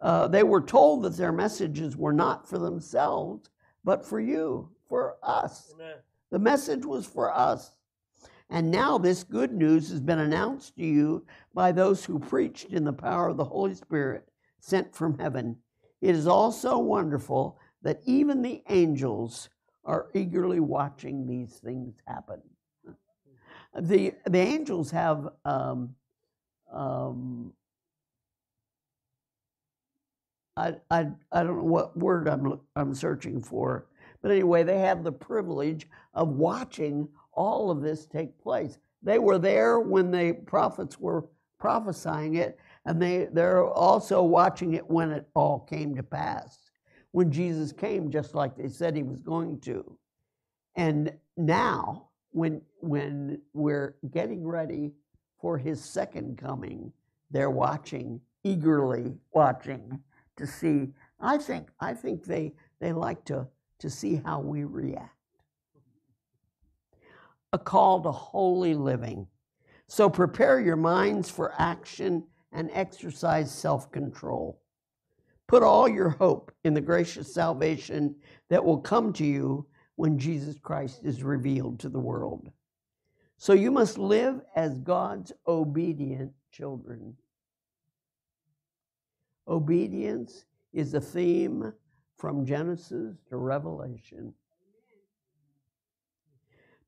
uh, 0.00 0.28
they 0.28 0.42
were 0.42 0.60
told 0.60 1.02
that 1.02 1.16
their 1.16 1.32
messages 1.32 1.96
were 1.96 2.12
not 2.12 2.48
for 2.48 2.58
themselves, 2.58 3.50
but 3.84 4.04
for 4.04 4.20
you, 4.20 4.70
for 4.88 5.16
us. 5.22 5.72
Amen. 5.74 5.96
The 6.30 6.38
message 6.38 6.84
was 6.84 7.06
for 7.06 7.34
us. 7.34 7.72
And 8.50 8.70
now 8.70 8.96
this 8.96 9.24
good 9.24 9.52
news 9.52 9.90
has 9.90 10.00
been 10.00 10.20
announced 10.20 10.76
to 10.76 10.84
you 10.84 11.26
by 11.52 11.72
those 11.72 12.04
who 12.04 12.18
preached 12.18 12.72
in 12.72 12.84
the 12.84 12.92
power 12.92 13.28
of 13.28 13.36
the 13.36 13.44
Holy 13.44 13.74
Spirit 13.74 14.28
sent 14.60 14.94
from 14.94 15.18
heaven. 15.18 15.56
It 16.00 16.14
is 16.14 16.26
also 16.26 16.78
wonderful 16.78 17.58
that 17.82 18.00
even 18.04 18.42
the 18.42 18.62
angels 18.68 19.50
are 19.84 20.08
eagerly 20.14 20.60
watching 20.60 21.26
these 21.26 21.56
things 21.56 21.96
happen. 22.06 22.40
The, 23.78 24.14
the 24.26 24.38
angels 24.38 24.90
have 24.90 25.28
um, 25.44 25.94
um, 26.72 27.52
I, 30.58 30.74
I, 30.90 31.06
I 31.30 31.44
don't 31.44 31.58
know 31.58 31.64
what 31.64 31.96
word 31.96 32.28
I'm, 32.28 32.58
I'm 32.74 32.92
searching 32.92 33.40
for, 33.40 33.86
but 34.20 34.32
anyway, 34.32 34.64
they 34.64 34.80
have 34.80 35.04
the 35.04 35.12
privilege 35.12 35.86
of 36.14 36.30
watching 36.30 37.08
all 37.32 37.70
of 37.70 37.80
this 37.80 38.06
take 38.06 38.36
place. 38.42 38.78
They 39.00 39.20
were 39.20 39.38
there 39.38 39.78
when 39.78 40.10
the 40.10 40.32
prophets 40.46 40.98
were 40.98 41.26
prophesying 41.58 42.34
it, 42.34 42.58
and 42.84 43.00
they, 43.00 43.28
they're 43.32 43.64
also 43.64 44.22
watching 44.22 44.74
it 44.74 44.88
when 44.90 45.12
it 45.12 45.28
all 45.34 45.60
came 45.60 45.94
to 45.94 46.02
pass. 46.02 46.58
When 47.12 47.30
Jesus 47.30 47.72
came, 47.72 48.10
just 48.10 48.34
like 48.34 48.56
they 48.56 48.68
said 48.68 48.96
he 48.96 49.04
was 49.04 49.22
going 49.22 49.60
to. 49.60 49.96
And 50.74 51.12
now, 51.36 52.08
when, 52.30 52.60
when 52.80 53.40
we're 53.52 53.94
getting 54.10 54.44
ready 54.44 54.92
for 55.40 55.56
his 55.56 55.82
second 55.82 56.36
coming, 56.36 56.92
they're 57.30 57.50
watching, 57.50 58.20
eagerly 58.42 59.14
watching 59.32 60.00
to 60.38 60.46
see. 60.46 60.88
I 61.20 61.38
think, 61.38 61.68
I 61.80 61.94
think 61.94 62.24
they, 62.24 62.54
they 62.80 62.92
like 62.92 63.24
to, 63.26 63.46
to 63.80 63.90
see 63.90 64.20
how 64.24 64.40
we 64.40 64.64
react 64.64 65.14
a 67.52 67.58
call 67.58 68.02
to 68.02 68.10
holy 68.12 68.74
living. 68.74 69.26
So 69.86 70.10
prepare 70.10 70.60
your 70.60 70.76
minds 70.76 71.30
for 71.30 71.54
action 71.58 72.24
and 72.52 72.70
exercise 72.72 73.52
self 73.52 73.90
control. 73.90 74.60
Put 75.46 75.62
all 75.62 75.88
your 75.88 76.10
hope 76.10 76.52
in 76.64 76.74
the 76.74 76.80
gracious 76.80 77.32
salvation 77.32 78.14
that 78.50 78.64
will 78.64 78.78
come 78.78 79.12
to 79.14 79.24
you 79.24 79.66
when 79.96 80.18
Jesus 80.18 80.58
Christ 80.58 81.00
is 81.04 81.22
revealed 81.22 81.80
to 81.80 81.88
the 81.88 81.98
world. 81.98 82.50
So 83.38 83.54
you 83.54 83.70
must 83.70 83.96
live 83.96 84.40
as 84.54 84.78
God's 84.78 85.32
obedient 85.46 86.32
children. 86.52 87.16
Obedience 89.48 90.44
is 90.72 90.94
a 90.94 91.00
theme 91.00 91.72
from 92.16 92.44
Genesis 92.44 93.16
to 93.28 93.36
Revelation. 93.36 94.34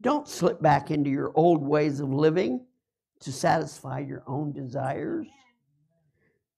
Don't 0.02 0.28
slip 0.28 0.60
back 0.60 0.90
into 0.90 1.10
your 1.10 1.32
old 1.34 1.62
ways 1.62 2.00
of 2.00 2.12
living 2.12 2.64
to 3.20 3.32
satisfy 3.32 4.00
your 4.00 4.22
own 4.26 4.52
desires. 4.52 5.26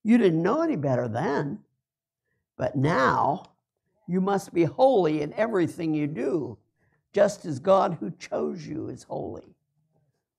You 0.04 0.18
didn't 0.18 0.42
know 0.42 0.62
any 0.62 0.76
better 0.76 1.08
then, 1.08 1.60
but 2.56 2.76
now 2.76 3.52
you 4.08 4.20
must 4.20 4.52
be 4.52 4.64
holy 4.64 5.22
in 5.22 5.32
everything 5.34 5.94
you 5.94 6.06
do, 6.06 6.58
just 7.12 7.44
as 7.44 7.58
God 7.58 7.96
who 8.00 8.10
chose 8.12 8.66
you 8.66 8.88
is 8.88 9.04
holy. 9.04 9.54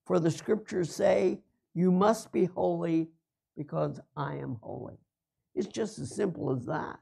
For 0.05 0.19
the 0.19 0.31
scriptures 0.31 0.93
say, 0.93 1.39
You 1.73 1.91
must 1.91 2.31
be 2.31 2.45
holy 2.45 3.09
because 3.55 3.99
I 4.15 4.35
am 4.35 4.57
holy. 4.61 4.97
It's 5.55 5.67
just 5.67 5.99
as 5.99 6.15
simple 6.15 6.51
as 6.51 6.65
that. 6.65 6.99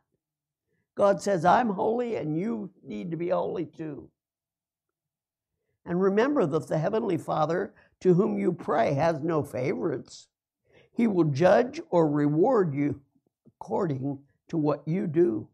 God 0.95 1.21
says, 1.21 1.45
I'm 1.45 1.69
holy 1.69 2.17
and 2.17 2.37
you 2.37 2.69
need 2.83 3.11
to 3.11 3.17
be 3.17 3.29
holy 3.29 3.65
too. 3.65 4.09
And 5.85 6.01
remember 6.01 6.45
that 6.45 6.67
the 6.67 6.77
Heavenly 6.77 7.17
Father, 7.17 7.73
to 8.01 8.13
whom 8.13 8.37
you 8.37 8.51
pray, 8.51 8.93
has 8.93 9.19
no 9.21 9.41
favorites. 9.41 10.27
He 10.91 11.07
will 11.07 11.23
judge 11.25 11.81
or 11.89 12.07
reward 12.07 12.73
you 12.73 13.01
according 13.47 14.19
to 14.49 14.57
what 14.57 14.87
you 14.87 15.07
do. 15.07 15.47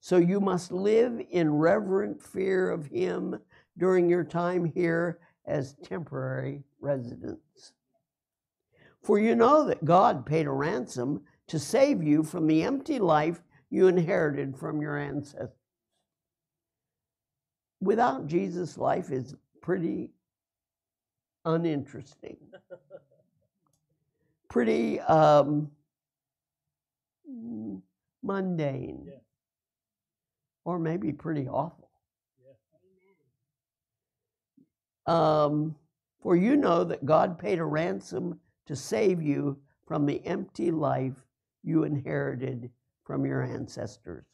So 0.00 0.18
you 0.18 0.40
must 0.40 0.70
live 0.70 1.20
in 1.30 1.54
reverent 1.54 2.22
fear 2.22 2.70
of 2.70 2.86
Him 2.86 3.38
during 3.78 4.08
your 4.08 4.24
time 4.24 4.64
here 4.64 5.18
as 5.46 5.74
temporary 5.82 6.64
residents. 6.80 7.72
For 9.02 9.18
you 9.18 9.34
know 9.36 9.64
that 9.66 9.84
God 9.84 10.26
paid 10.26 10.46
a 10.46 10.50
ransom 10.50 11.22
to 11.48 11.58
save 11.58 12.02
you 12.02 12.22
from 12.22 12.46
the 12.46 12.62
empty 12.62 12.98
life 12.98 13.42
you 13.70 13.88
inherited 13.88 14.56
from 14.56 14.80
your 14.80 14.98
ancestors 14.98 15.50
without 17.80 18.26
Jesus, 18.26 18.78
life 18.78 19.10
is 19.10 19.34
pretty 19.60 20.10
uninteresting, 21.44 22.36
pretty 24.48 25.00
um, 25.00 25.70
mundane, 28.22 29.04
yeah. 29.06 29.14
or 30.64 30.78
maybe 30.78 31.12
pretty 31.12 31.48
awful. 31.48 31.90
Yeah. 35.06 35.44
Um, 35.44 35.76
for 36.20 36.36
you 36.36 36.56
know 36.56 36.82
that 36.84 37.04
God 37.04 37.38
paid 37.38 37.58
a 37.58 37.64
ransom 37.64 38.40
to 38.66 38.74
save 38.74 39.22
you 39.22 39.58
from 39.86 40.06
the 40.06 40.24
empty 40.26 40.72
life 40.72 41.14
you 41.66 41.82
inherited 41.82 42.70
from 43.04 43.26
your 43.26 43.42
ancestors. 43.42 44.24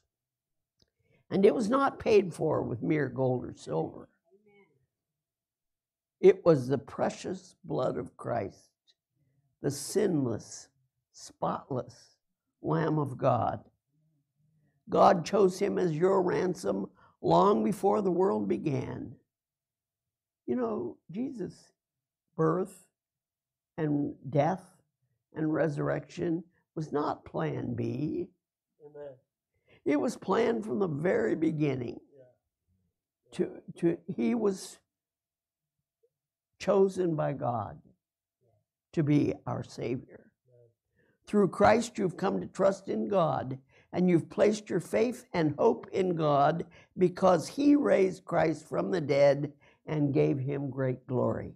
And 1.30 1.44
it 1.46 1.54
was 1.54 1.70
not 1.70 1.98
paid 1.98 2.32
for 2.32 2.62
with 2.62 2.82
mere 2.82 3.08
gold 3.08 3.44
or 3.44 3.54
silver. 3.56 4.08
It 6.20 6.44
was 6.44 6.68
the 6.68 6.78
precious 6.78 7.56
blood 7.64 7.96
of 7.96 8.16
Christ, 8.16 8.70
the 9.60 9.70
sinless, 9.70 10.68
spotless 11.12 12.16
Lamb 12.60 12.98
of 12.98 13.18
God. 13.18 13.64
God 14.88 15.24
chose 15.24 15.58
him 15.58 15.78
as 15.78 15.96
your 15.96 16.22
ransom 16.22 16.86
long 17.20 17.64
before 17.64 18.02
the 18.02 18.10
world 18.10 18.46
began. 18.46 19.16
You 20.46 20.56
know, 20.56 20.96
Jesus' 21.10 21.72
birth 22.36 22.84
and 23.78 24.14
death 24.28 24.62
and 25.34 25.52
resurrection 25.52 26.44
was 26.74 26.92
not 26.92 27.24
plan 27.24 27.74
B. 27.74 28.28
Amen. 28.84 29.12
It 29.84 30.00
was 30.00 30.16
planned 30.16 30.64
from 30.64 30.78
the 30.78 30.88
very 30.88 31.34
beginning. 31.34 32.00
To, 33.32 33.50
to, 33.78 33.96
he 34.14 34.34
was 34.34 34.78
chosen 36.58 37.16
by 37.16 37.32
God 37.32 37.80
to 38.92 39.02
be 39.02 39.32
our 39.46 39.64
Savior. 39.64 40.30
Through 41.26 41.48
Christ, 41.48 41.98
you've 41.98 42.16
come 42.16 42.40
to 42.40 42.46
trust 42.46 42.88
in 42.88 43.08
God, 43.08 43.58
and 43.92 44.08
you've 44.08 44.28
placed 44.28 44.68
your 44.68 44.80
faith 44.80 45.24
and 45.32 45.54
hope 45.58 45.86
in 45.92 46.14
God 46.14 46.66
because 46.98 47.48
He 47.48 47.74
raised 47.74 48.24
Christ 48.24 48.68
from 48.68 48.90
the 48.90 49.00
dead 49.00 49.52
and 49.86 50.12
gave 50.12 50.38
Him 50.38 50.70
great 50.70 51.06
glory. 51.06 51.54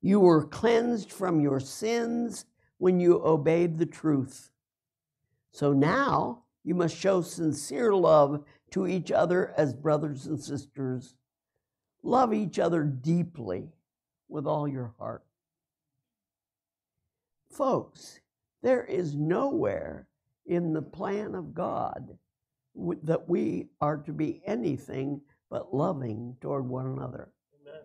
You 0.00 0.20
were 0.20 0.46
cleansed 0.46 1.10
from 1.10 1.40
your 1.40 1.58
sins 1.58 2.44
when 2.78 3.00
you 3.00 3.22
obeyed 3.24 3.78
the 3.78 3.86
truth. 3.86 4.50
So 5.52 5.72
now 5.72 6.44
you 6.64 6.74
must 6.74 6.96
show 6.96 7.22
sincere 7.22 7.94
love 7.94 8.44
to 8.70 8.86
each 8.86 9.10
other 9.10 9.52
as 9.56 9.74
brothers 9.74 10.26
and 10.26 10.40
sisters. 10.40 11.14
Love 12.02 12.32
each 12.32 12.58
other 12.58 12.84
deeply 12.84 13.68
with 14.28 14.46
all 14.46 14.68
your 14.68 14.94
heart. 14.98 15.24
Folks, 17.50 18.20
there 18.62 18.84
is 18.84 19.14
nowhere 19.14 20.06
in 20.46 20.72
the 20.72 20.82
plan 20.82 21.34
of 21.34 21.54
God 21.54 22.16
that 23.02 23.28
we 23.28 23.66
are 23.80 23.96
to 23.96 24.12
be 24.12 24.40
anything 24.46 25.20
but 25.50 25.74
loving 25.74 26.36
toward 26.40 26.68
one 26.68 26.86
another. 26.86 27.30
Amen. 27.62 27.80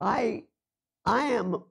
I 0.00 0.44
I 1.04 1.28
am 1.28 1.62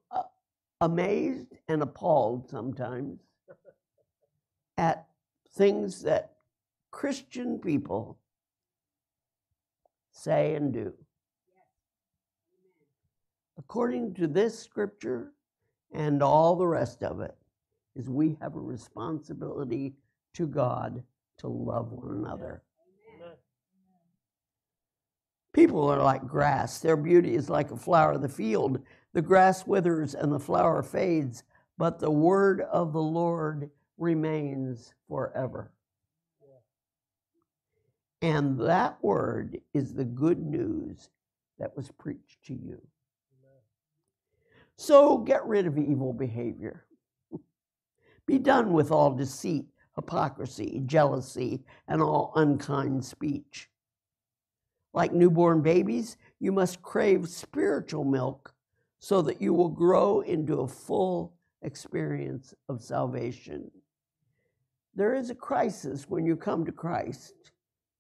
amazed 0.82 1.48
and 1.68 1.82
appalled 1.82 2.50
sometimes 2.50 3.20
at 4.78 5.08
things 5.56 6.04
that 6.04 6.34
Christian 6.92 7.60
people 7.60 8.18
say 10.12 10.56
and 10.56 10.74
do. 10.74 10.94
According 13.58 14.14
to 14.16 14.28
this 14.28 14.58
scripture 14.60 15.32
and 15.92 16.22
all 16.22 16.56
the 16.56 16.68
rest 16.68 17.04
of 17.04 17.22
it, 17.22 17.36
is 17.96 18.10
we 18.10 18.38
have 18.42 18.56
a 18.56 18.60
responsibility 18.60 19.96
to 20.34 20.46
God 20.46 21.04
to 21.38 21.48
love 21.48 21.92
one 21.92 22.18
another. 22.18 22.62
People 25.54 25.90
are 25.90 26.04
like 26.04 26.28
grass. 26.28 26.80
Their 26.80 26.98
beauty 26.98 27.36
is 27.36 27.50
like 27.50 27.72
a 27.72 27.78
flower 27.78 28.12
of 28.12 28.22
the 28.22 28.28
field. 28.28 28.80
The 29.16 29.22
grass 29.22 29.66
withers 29.66 30.14
and 30.14 30.30
the 30.30 30.42
flower 30.42 30.84
fades, 30.84 31.44
but 31.78 32.00
the 32.00 32.12
word 32.12 32.60
of 32.60 32.92
the 32.92 33.02
Lord 33.02 33.70
remains 33.98 34.94
forever. 35.08 35.72
And 38.22 38.60
that 38.60 39.02
word 39.02 39.62
is 39.74 39.94
the 39.94 40.04
good 40.04 40.46
news 40.46 41.10
that 41.60 41.74
was 41.78 41.92
preached 41.92 42.44
to 42.48 42.54
you. 42.54 42.82
So 44.76 45.20
get 45.20 45.46
rid 45.46 45.66
of 45.66 45.78
evil 45.78 46.12
behavior. 46.12 46.84
Be 48.26 48.38
done 48.38 48.74
with 48.74 48.92
all 48.92 49.16
deceit, 49.16 49.64
hypocrisy, 49.96 50.82
jealousy, 50.86 51.64
and 51.88 52.02
all 52.02 52.34
unkind 52.36 53.06
speech. 53.06 53.70
Like 54.94 55.14
newborn 55.14 55.62
babies, 55.62 56.18
you 56.42 56.52
must 56.52 56.82
crave 56.82 57.30
spiritual 57.30 58.04
milk 58.04 58.55
so 59.00 59.22
that 59.22 59.42
you 59.42 59.54
will 59.54 59.70
grow 59.70 60.22
into 60.22 60.62
a 60.62 60.68
full 60.68 61.34
experience 61.62 62.54
of 62.70 62.82
salvation. 62.82 63.70
There 64.96 65.14
is 65.14 65.30
a 65.30 65.36
crisis 65.36 66.10
when 66.10 66.26
you 66.26 66.36
come 66.36 66.66
to 66.66 66.72
Christ. 66.72 67.52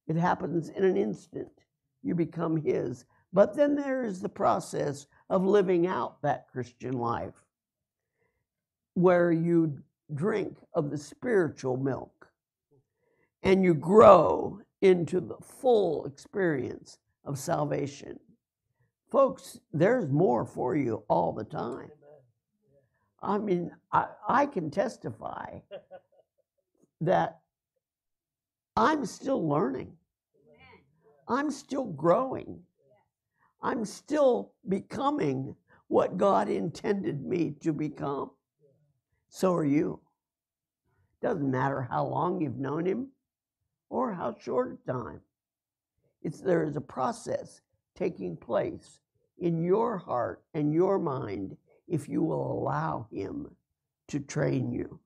It 0.07 0.15
happens 0.15 0.69
in 0.69 0.83
an 0.83 0.97
instant. 0.97 1.51
You 2.03 2.15
become 2.15 2.57
His. 2.57 3.05
But 3.33 3.55
then 3.55 3.75
there 3.75 4.05
is 4.05 4.21
the 4.21 4.29
process 4.29 5.07
of 5.29 5.43
living 5.43 5.87
out 5.87 6.21
that 6.21 6.47
Christian 6.47 6.93
life 6.93 7.33
where 8.93 9.31
you 9.31 9.77
drink 10.13 10.57
of 10.73 10.89
the 10.89 10.97
spiritual 10.97 11.75
milk 11.75 12.29
and 13.43 13.63
you 13.63 13.73
grow 13.73 14.59
into 14.81 15.19
the 15.19 15.37
full 15.41 16.05
experience 16.05 16.99
of 17.25 17.37
salvation. 17.37 18.19
Folks, 19.15 19.61
there's 19.71 20.09
more 20.09 20.45
for 20.45 20.75
you 20.75 21.05
all 21.07 21.31
the 21.31 21.45
time. 21.45 21.89
I 23.21 23.37
mean, 23.37 23.71
I, 23.93 24.07
I 24.27 24.45
can 24.45 24.69
testify 24.69 25.59
that 26.99 27.39
I'm 28.75 29.05
still 29.05 29.47
learning. 29.47 29.93
I'm 31.29 31.49
still 31.49 31.85
growing. 31.85 32.59
I'm 33.63 33.85
still 33.85 34.51
becoming 34.67 35.55
what 35.87 36.17
God 36.17 36.49
intended 36.49 37.25
me 37.25 37.55
to 37.61 37.71
become. 37.71 38.31
So 39.29 39.53
are 39.53 39.63
you. 39.63 40.01
Doesn't 41.21 41.49
matter 41.49 41.87
how 41.89 42.05
long 42.05 42.41
you've 42.41 42.59
known 42.59 42.85
Him 42.85 43.07
or 43.89 44.11
how 44.11 44.35
short 44.37 44.77
a 44.85 44.91
time. 44.91 45.21
It's 46.21 46.41
there 46.41 46.65
is 46.65 46.75
a 46.75 46.81
process 46.81 47.61
taking 47.95 48.35
place 48.35 48.99
in 49.39 49.63
your 49.63 49.97
heart 49.97 50.41
and 50.53 50.73
your 50.73 50.99
mind 50.99 51.57
if 51.87 52.07
you 52.09 52.23
will 52.23 52.51
allow 52.51 53.07
Him 53.11 53.49
to 54.07 54.19
train 54.19 54.71
you. 54.71 54.99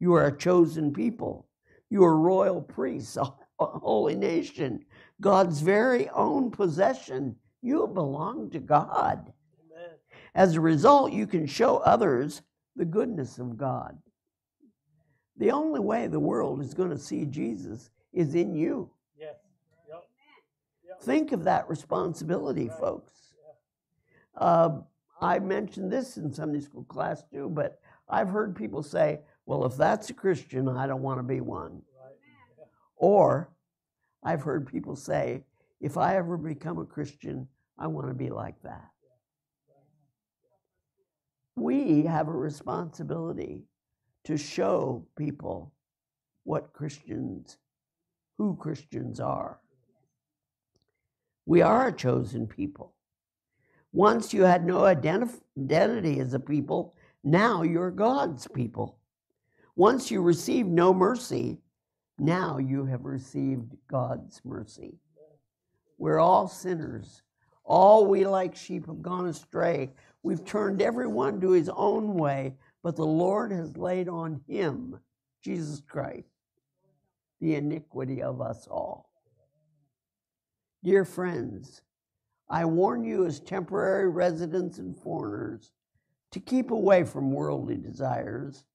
You 0.00 0.14
are 0.14 0.26
a 0.26 0.36
chosen 0.36 0.92
people. 0.92 1.46
You 1.88 2.04
are 2.04 2.16
royal 2.16 2.60
priests, 2.60 3.16
a 3.60 3.64
holy 3.64 4.14
nation, 4.14 4.84
God's 5.20 5.60
very 5.60 6.08
own 6.10 6.50
possession. 6.50 7.36
You 7.62 7.86
belong 7.86 8.50
to 8.50 8.58
God. 8.58 9.32
Amen. 9.72 9.90
As 10.34 10.54
a 10.54 10.60
result, 10.60 11.12
you 11.12 11.26
can 11.26 11.46
show 11.46 11.78
others 11.78 12.42
the 12.76 12.84
goodness 12.84 13.38
of 13.38 13.56
God. 13.56 13.96
The 15.38 15.50
only 15.50 15.80
way 15.80 16.06
the 16.06 16.20
world 16.20 16.60
is 16.60 16.74
going 16.74 16.90
to 16.90 16.98
see 16.98 17.24
Jesus 17.24 17.90
is 18.12 18.34
in 18.34 18.54
you. 18.54 18.90
Think 21.02 21.32
of 21.32 21.44
that 21.44 21.68
responsibility, 21.68 22.68
folks. 22.68 23.12
Uh, 24.36 24.80
I 25.20 25.38
mentioned 25.38 25.90
this 25.90 26.16
in 26.16 26.32
Sunday 26.32 26.60
school 26.60 26.84
class 26.84 27.22
too, 27.30 27.48
but 27.48 27.80
I've 28.08 28.28
heard 28.28 28.54
people 28.54 28.82
say, 28.82 29.20
well, 29.46 29.64
if 29.64 29.76
that's 29.76 30.10
a 30.10 30.14
Christian, 30.14 30.68
I 30.68 30.86
don't 30.86 31.02
want 31.02 31.18
to 31.18 31.22
be 31.24 31.40
one. 31.40 31.82
Or 32.98 33.50
I've 34.24 34.40
heard 34.40 34.66
people 34.66 34.96
say, 34.96 35.44
if 35.82 35.98
I 35.98 36.16
ever 36.16 36.38
become 36.38 36.78
a 36.78 36.86
Christian, 36.86 37.46
I 37.78 37.86
want 37.88 38.08
to 38.08 38.14
be 38.14 38.30
like 38.30 38.60
that. 38.62 38.88
We 41.56 42.04
have 42.04 42.28
a 42.28 42.32
responsibility 42.32 43.64
to 44.24 44.36
show 44.36 45.06
people 45.16 45.72
what 46.44 46.72
Christians, 46.72 47.58
who 48.38 48.56
Christians 48.56 49.20
are. 49.20 49.60
We 51.46 51.62
are 51.62 51.88
a 51.88 51.92
chosen 51.92 52.48
people. 52.48 52.92
Once 53.92 54.34
you 54.34 54.42
had 54.42 54.66
no 54.66 54.80
identif- 54.80 55.40
identity 55.56 56.18
as 56.18 56.34
a 56.34 56.40
people, 56.40 56.92
now 57.22 57.62
you're 57.62 57.90
God's 57.90 58.46
people. 58.48 58.98
Once 59.76 60.10
you 60.10 60.20
received 60.20 60.68
no 60.68 60.92
mercy, 60.92 61.58
now 62.18 62.58
you 62.58 62.84
have 62.84 63.04
received 63.04 63.76
God's 63.88 64.40
mercy. 64.44 64.98
We're 65.98 66.18
all 66.18 66.48
sinners. 66.48 67.22
All 67.64 68.06
we 68.06 68.26
like 68.26 68.56
sheep 68.56 68.86
have 68.86 69.02
gone 69.02 69.26
astray. 69.26 69.92
We've 70.22 70.44
turned 70.44 70.82
everyone 70.82 71.40
to 71.40 71.52
his 71.52 71.68
own 71.68 72.14
way, 72.14 72.54
but 72.82 72.96
the 72.96 73.06
Lord 73.06 73.52
has 73.52 73.76
laid 73.76 74.08
on 74.08 74.40
him, 74.48 74.98
Jesus 75.42 75.80
Christ, 75.80 76.28
the 77.40 77.54
iniquity 77.54 78.22
of 78.22 78.40
us 78.40 78.66
all. 78.66 79.10
Dear 80.86 81.04
friends, 81.04 81.82
I 82.48 82.64
warn 82.64 83.02
you 83.02 83.26
as 83.26 83.40
temporary 83.40 84.08
residents 84.08 84.78
and 84.78 84.96
foreigners 84.96 85.72
to 86.30 86.38
keep 86.38 86.70
away 86.70 87.02
from 87.02 87.32
worldly 87.32 87.76
desires 87.76 88.66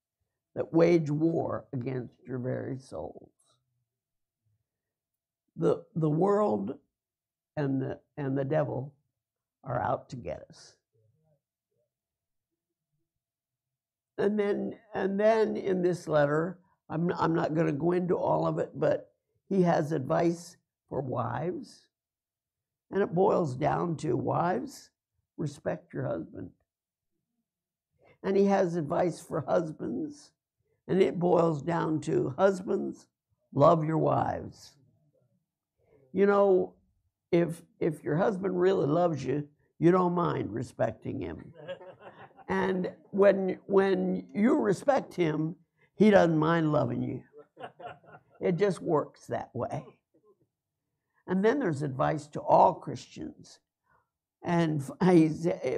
that 0.53 0.73
wage 0.73 1.09
war 1.09 1.63
against 1.71 2.13
your 2.27 2.37
very 2.37 2.77
souls. 2.77 3.31
The, 5.55 5.85
the 5.95 6.09
world 6.09 6.77
and 7.55 7.81
the, 7.81 7.97
and 8.17 8.37
the 8.37 8.43
devil 8.43 8.93
are 9.63 9.81
out 9.81 10.09
to 10.09 10.17
get 10.17 10.43
us. 10.49 10.73
And 14.17 14.37
then, 14.37 14.77
and 14.93 15.17
then 15.17 15.55
in 15.55 15.81
this 15.81 16.09
letter, 16.09 16.59
I'm, 16.89 17.09
I'm 17.17 17.33
not 17.33 17.55
going 17.55 17.67
to 17.67 17.71
go 17.71 17.93
into 17.93 18.17
all 18.17 18.45
of 18.45 18.59
it, 18.59 18.71
but 18.75 19.13
he 19.47 19.61
has 19.61 19.93
advice 19.93 20.57
for 20.89 20.99
wives. 20.99 21.85
And 22.91 23.01
it 23.01 23.13
boils 23.13 23.55
down 23.55 23.95
to 23.97 24.15
wives, 24.15 24.89
respect 25.37 25.93
your 25.93 26.07
husband. 26.07 26.51
And 28.23 28.37
he 28.37 28.45
has 28.45 28.75
advice 28.75 29.19
for 29.19 29.41
husbands, 29.41 30.31
and 30.87 31.01
it 31.01 31.19
boils 31.19 31.61
down 31.61 32.01
to 32.01 32.35
husbands, 32.37 33.07
love 33.53 33.83
your 33.83 33.97
wives. 33.97 34.73
You 36.13 36.25
know, 36.25 36.73
if 37.31 37.61
if 37.79 38.03
your 38.03 38.17
husband 38.17 38.59
really 38.59 38.85
loves 38.85 39.23
you, 39.23 39.47
you 39.79 39.89
don't 39.91 40.13
mind 40.13 40.53
respecting 40.53 41.19
him. 41.19 41.53
And 42.51 42.91
when, 43.11 43.59
when 43.67 44.27
you 44.35 44.59
respect 44.59 45.13
him, 45.13 45.55
he 45.95 46.09
doesn't 46.09 46.37
mind 46.37 46.71
loving 46.71 47.01
you. 47.01 47.23
It 48.41 48.57
just 48.57 48.81
works 48.81 49.27
that 49.27 49.51
way. 49.53 49.85
And 51.31 51.45
then 51.45 51.59
there's 51.59 51.81
advice 51.81 52.27
to 52.27 52.41
all 52.41 52.73
Christians. 52.73 53.59
And 54.43 54.83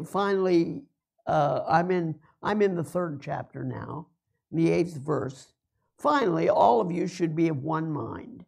finally, 0.04 0.82
uh, 1.28 1.62
I'm 1.68 1.92
in 1.92 2.16
I'm 2.42 2.64
in 2.64 2.74
the 2.74 2.84
third 2.84 3.22
chapter 3.22 3.64
now, 3.64 4.08
the 4.52 4.72
eighth 4.72 4.98
verse. 4.98 5.54
Finally, 6.00 6.50
all 6.50 6.82
of 6.82 6.92
you 6.92 7.06
should 7.06 7.36
be 7.36 7.50
of 7.50 7.62
one 7.62 7.92
mind. 7.92 8.46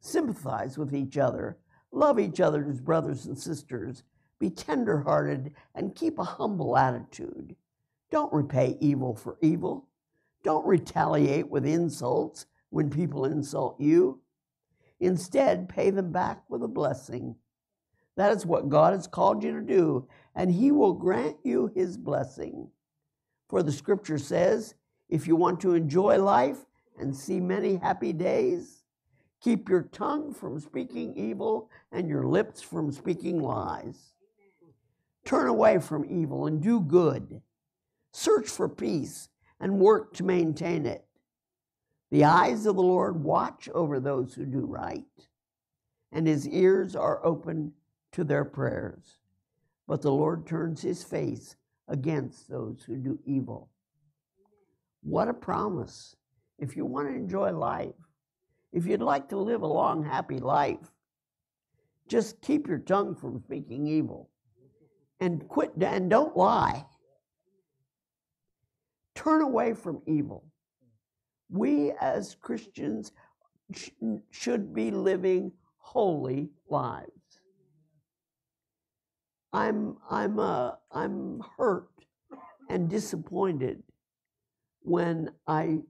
Sympathize 0.00 0.76
with 0.76 0.92
each 0.92 1.16
other, 1.18 1.56
love 1.92 2.18
each 2.18 2.40
other 2.40 2.66
as 2.68 2.80
brothers 2.80 3.26
and 3.26 3.38
sisters, 3.38 4.02
be 4.40 4.50
tenderhearted, 4.50 5.54
and 5.76 5.94
keep 5.94 6.18
a 6.18 6.24
humble 6.24 6.76
attitude. 6.76 7.54
Don't 8.10 8.32
repay 8.32 8.76
evil 8.80 9.14
for 9.14 9.38
evil. 9.40 9.86
Don't 10.42 10.66
retaliate 10.66 11.48
with 11.48 11.64
insults 11.64 12.46
when 12.70 12.90
people 12.90 13.24
insult 13.24 13.80
you. 13.80 14.20
Instead, 15.00 15.68
pay 15.68 15.90
them 15.90 16.12
back 16.12 16.42
with 16.48 16.62
a 16.62 16.68
blessing. 16.68 17.34
That 18.16 18.32
is 18.32 18.44
what 18.44 18.68
God 18.68 18.92
has 18.92 19.06
called 19.06 19.42
you 19.42 19.52
to 19.52 19.62
do, 19.62 20.06
and 20.34 20.50
He 20.50 20.70
will 20.70 20.92
grant 20.92 21.36
you 21.42 21.72
His 21.74 21.96
blessing. 21.96 22.68
For 23.48 23.62
the 23.62 23.72
scripture 23.72 24.18
says, 24.18 24.74
if 25.08 25.26
you 25.26 25.34
want 25.36 25.60
to 25.60 25.74
enjoy 25.74 26.22
life 26.22 26.58
and 26.98 27.16
see 27.16 27.40
many 27.40 27.76
happy 27.76 28.12
days, 28.12 28.84
keep 29.40 29.68
your 29.68 29.82
tongue 29.84 30.32
from 30.32 30.60
speaking 30.60 31.14
evil 31.16 31.70
and 31.90 32.08
your 32.08 32.26
lips 32.26 32.60
from 32.60 32.92
speaking 32.92 33.42
lies. 33.42 34.12
Turn 35.24 35.48
away 35.48 35.78
from 35.78 36.04
evil 36.08 36.46
and 36.46 36.62
do 36.62 36.80
good. 36.80 37.42
Search 38.12 38.48
for 38.48 38.68
peace 38.68 39.28
and 39.58 39.80
work 39.80 40.14
to 40.14 40.24
maintain 40.24 40.86
it. 40.86 41.04
The 42.10 42.24
eyes 42.24 42.66
of 42.66 42.76
the 42.76 42.82
Lord 42.82 43.22
watch 43.22 43.68
over 43.74 44.00
those 44.00 44.34
who 44.34 44.44
do 44.44 44.66
right, 44.66 45.04
and 46.10 46.26
his 46.26 46.48
ears 46.48 46.96
are 46.96 47.24
open 47.24 47.72
to 48.12 48.24
their 48.24 48.44
prayers. 48.44 49.18
But 49.86 50.02
the 50.02 50.12
Lord 50.12 50.46
turns 50.46 50.82
his 50.82 51.04
face 51.04 51.56
against 51.88 52.48
those 52.48 52.82
who 52.84 52.96
do 52.96 53.18
evil. 53.24 53.70
What 55.02 55.28
a 55.28 55.34
promise. 55.34 56.16
If 56.58 56.76
you 56.76 56.84
want 56.84 57.08
to 57.08 57.14
enjoy 57.14 57.52
life, 57.52 57.94
if 58.72 58.86
you'd 58.86 59.00
like 59.00 59.28
to 59.30 59.38
live 59.38 59.62
a 59.62 59.66
long, 59.66 60.04
happy 60.04 60.38
life, 60.38 60.92
just 62.08 62.40
keep 62.42 62.66
your 62.66 62.78
tongue 62.78 63.14
from 63.14 63.40
speaking 63.40 63.86
evil 63.86 64.30
and 65.20 65.46
quit 65.48 65.72
and 65.80 66.10
don't 66.10 66.36
lie. 66.36 66.84
Turn 69.14 69.42
away 69.42 69.74
from 69.74 70.02
evil. 70.06 70.49
We 71.50 71.92
as 72.00 72.36
Christians 72.40 73.12
sh- 73.74 73.90
should 74.30 74.74
be 74.74 74.90
living 74.90 75.52
holy 75.78 76.50
lives. 76.68 77.10
I'm 79.52 79.96
I'm 80.08 80.38
uh, 80.38 80.72
I'm 80.92 81.42
hurt 81.56 81.90
and 82.68 82.88
disappointed 82.88 83.82
when 84.82 85.30
I 85.46 85.80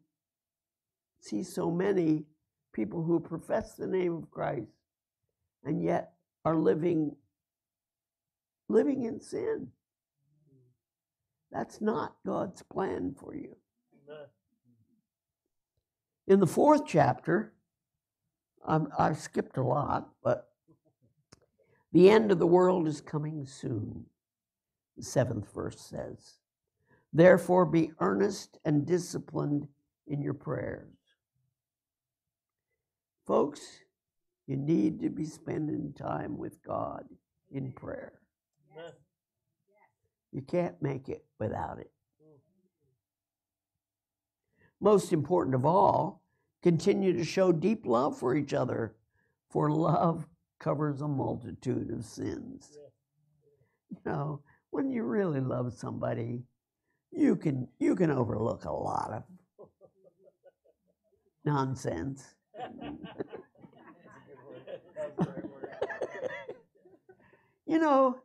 see 1.20 1.42
so 1.42 1.70
many 1.70 2.24
people 2.72 3.02
who 3.02 3.20
profess 3.20 3.74
the 3.74 3.86
name 3.86 4.14
of 4.14 4.30
Christ 4.30 4.72
and 5.64 5.82
yet 5.82 6.12
are 6.44 6.56
living 6.56 7.14
living 8.68 9.02
in 9.04 9.20
sin. 9.20 9.68
That's 11.52 11.80
not 11.80 12.14
God's 12.24 12.62
plan 12.62 13.14
for 13.20 13.34
you. 13.34 13.56
In 16.30 16.38
the 16.38 16.46
fourth 16.46 16.82
chapter, 16.86 17.52
i 18.64 18.78
have 18.98 19.18
skipped 19.18 19.56
a 19.56 19.64
lot, 19.64 20.10
but 20.22 20.52
the 21.92 22.08
end 22.08 22.30
of 22.30 22.38
the 22.38 22.46
world 22.46 22.86
is 22.86 23.00
coming 23.00 23.44
soon, 23.44 24.04
the 24.96 25.02
seventh 25.02 25.52
verse 25.52 25.80
says. 25.80 26.38
Therefore, 27.12 27.66
be 27.66 27.90
earnest 27.98 28.60
and 28.64 28.86
disciplined 28.86 29.66
in 30.06 30.22
your 30.22 30.34
prayers. 30.34 30.94
Folks, 33.26 33.80
you 34.46 34.56
need 34.56 35.00
to 35.00 35.10
be 35.10 35.24
spending 35.24 35.92
time 35.94 36.38
with 36.38 36.62
God 36.62 37.06
in 37.50 37.72
prayer. 37.72 38.12
You 40.30 40.42
can't 40.42 40.80
make 40.80 41.08
it 41.08 41.24
without 41.40 41.80
it. 41.80 41.90
Mm-hmm. 42.22 42.38
Most 44.80 45.12
important 45.12 45.56
of 45.56 45.66
all, 45.66 46.19
continue 46.62 47.12
to 47.12 47.24
show 47.24 47.52
deep 47.52 47.86
love 47.86 48.18
for 48.18 48.34
each 48.36 48.52
other, 48.54 48.94
for 49.50 49.70
love 49.70 50.26
covers 50.58 51.00
a 51.00 51.08
multitude 51.08 51.90
of 51.90 52.04
sins. 52.04 52.78
You 53.90 53.98
know, 54.04 54.42
when 54.70 54.90
you 54.92 55.02
really 55.02 55.40
love 55.40 55.72
somebody, 55.72 56.42
you 57.10 57.34
can 57.34 57.66
you 57.78 57.96
can 57.96 58.10
overlook 58.10 58.64
a 58.64 58.72
lot 58.72 59.12
of 59.12 59.22
nonsense. 61.44 62.34
you 67.66 67.78
know, 67.78 68.20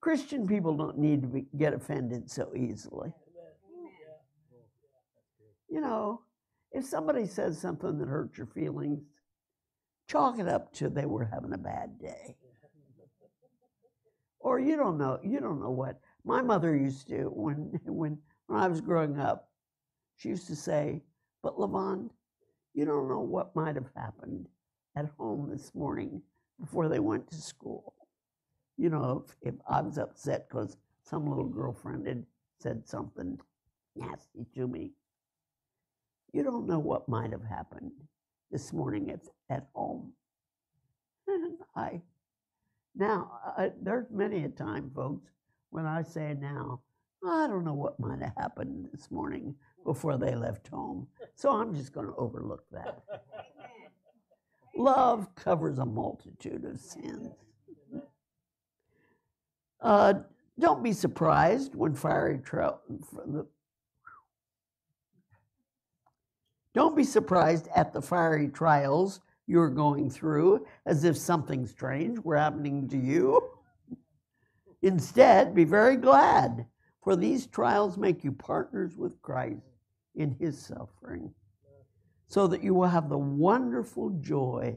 Christian 0.00 0.46
people 0.46 0.76
don't 0.76 0.98
need 0.98 1.22
to 1.22 1.28
be, 1.28 1.46
get 1.56 1.72
offended 1.74 2.30
so 2.30 2.52
easily. 2.56 3.12
You 5.68 5.80
know, 5.80 6.20
if 6.74 6.84
somebody 6.84 7.24
says 7.26 7.58
something 7.58 7.98
that 7.98 8.08
hurts 8.08 8.36
your 8.36 8.48
feelings, 8.48 9.00
chalk 10.08 10.40
it 10.40 10.48
up 10.48 10.72
to 10.74 10.90
they 10.90 11.06
were 11.06 11.24
having 11.24 11.52
a 11.52 11.58
bad 11.58 11.98
day. 12.00 12.36
Or 14.40 14.58
you 14.58 14.76
don't 14.76 14.98
know, 14.98 15.20
you 15.22 15.40
don't 15.40 15.62
know 15.62 15.70
what. 15.70 16.00
My 16.24 16.42
mother 16.42 16.76
used 16.76 17.08
to, 17.08 17.30
when, 17.30 17.78
when, 17.86 18.18
when 18.46 18.60
I 18.60 18.66
was 18.66 18.80
growing 18.80 19.18
up, 19.18 19.48
she 20.16 20.30
used 20.30 20.48
to 20.48 20.56
say, 20.56 21.00
But 21.42 21.56
Levon, 21.56 22.10
you 22.74 22.84
don't 22.84 23.08
know 23.08 23.20
what 23.20 23.54
might 23.56 23.76
have 23.76 23.90
happened 23.96 24.48
at 24.96 25.10
home 25.16 25.48
this 25.50 25.74
morning 25.74 26.20
before 26.60 26.88
they 26.88 26.98
went 26.98 27.30
to 27.30 27.36
school. 27.36 27.94
You 28.76 28.90
know, 28.90 29.24
if, 29.24 29.54
if 29.54 29.60
I 29.68 29.80
was 29.80 29.96
upset 29.96 30.48
because 30.48 30.76
some 31.04 31.26
little 31.26 31.48
girlfriend 31.48 32.06
had 32.06 32.24
said 32.58 32.86
something 32.86 33.38
nasty 33.94 34.46
to 34.56 34.66
me, 34.66 34.90
you 36.34 36.42
don't 36.42 36.66
know 36.66 36.80
what 36.80 37.08
might 37.08 37.30
have 37.30 37.44
happened 37.44 37.92
this 38.50 38.72
morning 38.72 39.10
at, 39.10 39.20
at 39.48 39.68
home. 39.72 40.12
And 41.28 41.58
I, 41.76 42.00
now, 42.96 43.30
I, 43.56 43.70
there's 43.80 44.06
many 44.10 44.44
a 44.44 44.48
time, 44.48 44.90
folks, 44.94 45.30
when 45.70 45.86
I 45.86 46.02
say 46.02 46.36
now, 46.38 46.80
I 47.24 47.46
don't 47.46 47.64
know 47.64 47.74
what 47.74 48.00
might 48.00 48.20
have 48.20 48.32
happened 48.36 48.88
this 48.92 49.10
morning 49.12 49.54
before 49.84 50.18
they 50.18 50.34
left 50.34 50.66
home. 50.68 51.06
So 51.36 51.50
I'm 51.50 51.74
just 51.74 51.92
going 51.92 52.08
to 52.08 52.14
overlook 52.16 52.64
that. 52.72 53.02
Love 54.76 55.32
covers 55.36 55.78
a 55.78 55.86
multitude 55.86 56.64
of 56.64 56.80
sins. 56.80 57.32
Uh, 59.80 60.14
don't 60.58 60.82
be 60.82 60.92
surprised 60.92 61.76
when 61.76 61.94
fiery 61.94 62.38
trial, 62.38 62.80
don't 66.74 66.96
be 66.96 67.04
surprised 67.04 67.68
at 67.74 67.92
the 67.92 68.02
fiery 68.02 68.48
trials 68.48 69.20
you're 69.46 69.70
going 69.70 70.10
through 70.10 70.66
as 70.86 71.04
if 71.04 71.16
something 71.16 71.66
strange 71.66 72.18
were 72.18 72.36
happening 72.36 72.88
to 72.88 72.98
you. 72.98 73.40
Instead, 74.82 75.54
be 75.54 75.64
very 75.64 75.96
glad, 75.96 76.66
for 77.02 77.16
these 77.16 77.46
trials 77.46 77.96
make 77.96 78.24
you 78.24 78.32
partners 78.32 78.96
with 78.96 79.20
Christ 79.22 79.62
in 80.14 80.32
his 80.32 80.58
suffering, 80.58 81.32
so 82.28 82.46
that 82.46 82.62
you 82.62 82.74
will 82.74 82.88
have 82.88 83.08
the 83.08 83.18
wonderful 83.18 84.10
joy 84.20 84.76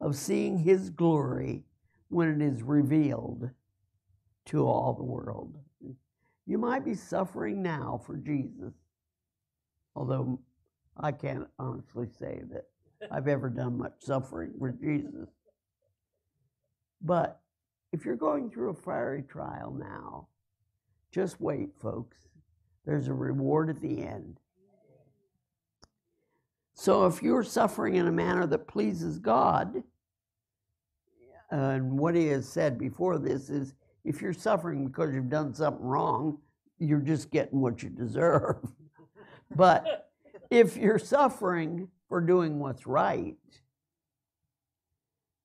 of 0.00 0.16
seeing 0.16 0.58
his 0.58 0.90
glory 0.90 1.64
when 2.08 2.40
it 2.40 2.44
is 2.44 2.62
revealed 2.62 3.50
to 4.46 4.66
all 4.66 4.94
the 4.94 5.04
world. 5.04 5.56
You 6.46 6.58
might 6.58 6.84
be 6.84 6.94
suffering 6.94 7.62
now 7.62 8.00
for 8.06 8.16
Jesus, 8.16 8.72
although 9.94 10.40
I 10.98 11.12
can't 11.12 11.46
honestly 11.58 12.08
say 12.18 12.42
that 12.52 12.64
I've 13.10 13.28
ever 13.28 13.48
done 13.48 13.78
much 13.78 13.94
suffering 14.00 14.52
for 14.58 14.72
Jesus. 14.72 15.28
But 17.02 17.40
if 17.92 18.04
you're 18.04 18.16
going 18.16 18.50
through 18.50 18.70
a 18.70 18.74
fiery 18.74 19.22
trial 19.22 19.72
now, 19.72 20.28
just 21.10 21.40
wait, 21.40 21.70
folks. 21.80 22.16
There's 22.84 23.08
a 23.08 23.14
reward 23.14 23.68
at 23.68 23.80
the 23.80 24.02
end. 24.02 24.38
So 26.74 27.06
if 27.06 27.22
you're 27.22 27.42
suffering 27.42 27.96
in 27.96 28.06
a 28.06 28.12
manner 28.12 28.46
that 28.46 28.68
pleases 28.68 29.18
God, 29.18 29.82
and 31.50 31.98
what 31.98 32.14
he 32.14 32.26
has 32.28 32.48
said 32.48 32.78
before 32.78 33.18
this 33.18 33.50
is 33.50 33.74
if 34.04 34.20
you're 34.20 34.32
suffering 34.32 34.86
because 34.86 35.14
you've 35.14 35.30
done 35.30 35.54
something 35.54 35.84
wrong, 35.84 36.38
you're 36.78 37.00
just 37.00 37.30
getting 37.30 37.60
what 37.60 37.82
you 37.82 37.88
deserve. 37.88 38.58
but 39.56 40.05
if 40.50 40.76
you're 40.76 40.98
suffering 40.98 41.88
for 42.08 42.20
doing 42.20 42.58
what's 42.58 42.86
right, 42.86 43.36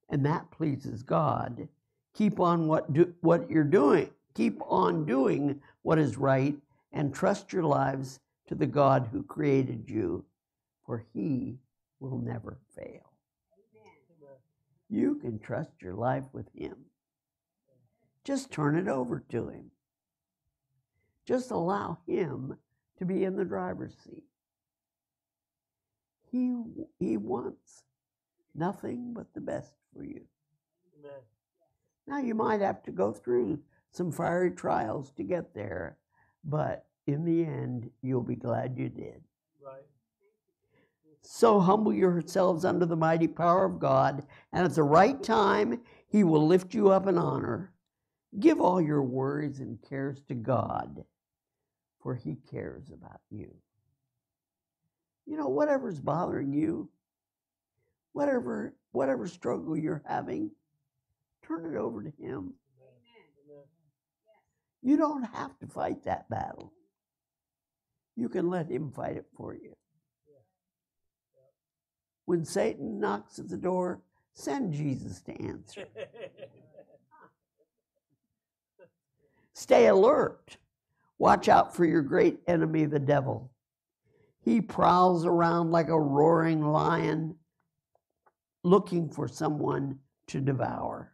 and 0.10 0.26
that 0.26 0.52
pleases 0.52 1.04
God, 1.04 1.68
keep 2.14 2.40
on 2.40 2.68
what 2.68 2.92
do, 2.92 3.14
what 3.22 3.50
you're 3.50 3.64
doing. 3.64 4.10
Keep 4.34 4.62
on 4.68 5.06
doing 5.06 5.62
what 5.82 6.00
is 6.00 6.18
right 6.18 6.56
and 6.94 7.14
trust 7.14 7.52
your 7.52 7.64
lives 7.64 8.20
to 8.48 8.56
the 8.56 8.66
God 8.66 9.10
who 9.12 9.24
created 9.24 9.90
you, 9.90 10.26
for 10.86 11.06
he 11.14 11.58
will 12.00 12.18
never 12.18 12.58
fail. 12.76 13.14
You 14.90 15.16
can 15.16 15.40
trust 15.40 15.72
your 15.82 15.96
life 15.96 16.26
with 16.34 16.48
him. 16.54 16.76
Just 18.24 18.52
turn 18.52 18.78
it 18.78 18.88
over 18.88 19.24
to 19.30 19.48
him. 19.48 19.72
Just 21.26 21.52
allow 21.52 22.00
him 22.06 22.58
to 23.00 23.06
be 23.06 23.24
in 23.24 23.36
the 23.36 23.46
driver's 23.46 23.96
seat. 24.04 24.24
He, 26.32 26.56
he 27.00 27.18
wants 27.18 27.84
nothing 28.56 29.14
but 29.14 29.34
the 29.34 29.42
best 29.42 29.74
for 29.94 30.04
you. 30.04 30.22
Amen. 31.00 31.20
Now, 32.08 32.20
you 32.20 32.36
might 32.36 32.62
have 32.62 32.82
to 32.84 32.92
go 32.92 33.12
through 33.12 33.60
some 33.92 34.12
fiery 34.12 34.52
trials 34.52 35.12
to 35.14 35.24
get 35.24 35.54
there, 35.54 35.98
but 36.46 36.86
in 37.08 37.26
the 37.26 37.44
end, 37.44 37.90
you'll 38.02 38.22
be 38.24 38.36
glad 38.36 38.78
you 38.78 38.90
did. 38.90 39.22
Right. 39.64 39.84
So 41.22 41.60
humble 41.60 41.94
yourselves 41.94 42.66
under 42.66 42.86
the 42.86 42.96
mighty 42.96 43.28
power 43.28 43.66
of 43.66 43.80
God, 43.80 44.26
and 44.54 44.66
at 44.66 44.74
the 44.74 44.84
right 44.84 45.22
time, 45.22 45.82
He 46.08 46.24
will 46.24 46.48
lift 46.48 46.74
you 46.74 46.90
up 46.90 47.08
in 47.08 47.18
honor. 47.18 47.74
Give 48.40 48.60
all 48.62 48.82
your 48.82 49.04
worries 49.04 49.60
and 49.60 49.78
cares 49.88 50.22
to 50.30 50.34
God, 50.34 51.04
for 52.02 52.16
He 52.16 52.38
cares 52.50 52.90
about 52.90 53.22
you. 53.30 53.54
You 55.32 55.38
know, 55.38 55.48
whatever's 55.48 55.98
bothering 55.98 56.52
you, 56.52 56.90
whatever 58.12 58.76
whatever 58.92 59.28
struggle 59.28 59.78
you're 59.78 60.04
having, 60.06 60.52
turn 61.48 61.74
it 61.74 61.78
over 61.78 62.04
to 62.04 62.10
Him. 62.10 62.54
Amen. 62.82 63.64
You 64.82 64.98
don't 64.98 65.24
have 65.24 65.58
to 65.60 65.68
fight 65.68 66.04
that 66.04 66.30
battle. 66.30 66.74
You 68.18 68.28
can 68.28 68.50
let 68.50 68.70
Him 68.70 68.92
fight 68.92 69.16
it 69.16 69.26
for 69.38 69.54
you. 69.54 69.74
When 72.26 72.44
Satan 72.44 73.00
knocks 73.00 73.40
at 73.40 73.48
the 73.48 73.56
door, 73.56 74.02
send 74.34 74.74
Jesus 74.74 75.22
to 75.22 75.42
answer. 75.42 75.86
Stay 79.54 79.88
alert. 79.88 80.58
Watch 81.20 81.48
out 81.48 81.74
for 81.74 81.86
your 81.86 82.02
great 82.02 82.40
enemy, 82.48 82.84
the 82.84 83.00
devil. 83.00 83.51
He 84.44 84.60
prowls 84.60 85.26
around 85.26 85.72
like 85.72 85.90
a 85.90 86.00
roaring 86.00 86.62
lion, 86.62 87.36
looking 88.64 89.10
for 89.10 89.28
someone 89.28 90.00
to 90.28 90.42
devour. 90.42 91.12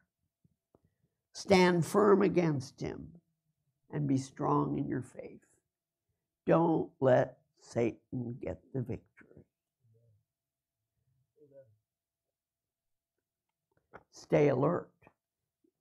Stand 1.34 1.86
firm 1.86 2.22
against 2.22 2.80
him 2.80 3.10
and 3.92 4.08
be 4.08 4.18
strong 4.18 4.78
in 4.78 4.88
your 4.88 5.02
faith. 5.02 5.42
Don't 6.46 6.90
let 7.00 7.38
Satan 7.60 8.38
get 8.42 8.60
the 8.74 8.82
victory. 8.82 9.46
Stay 14.12 14.48
alert. 14.50 14.90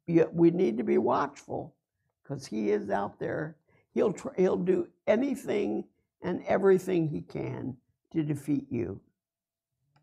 We 0.07 0.51
need 0.51 0.77
to 0.79 0.85
be 0.85 0.99
watchful 0.99 1.75
because 2.23 2.47
he 2.47 2.71
is 2.71 2.91
out 2.91 3.19
there. 3.19 3.57
He'll 3.95 4.13
try, 4.13 4.33
he'll 4.37 4.57
do 4.57 4.89
anything 5.07 5.85
and 6.23 6.43
everything 6.47 7.09
he 7.09 7.21
can 7.21 7.77
to 8.13 8.23
defeat 8.23 8.67
you. 8.71 9.01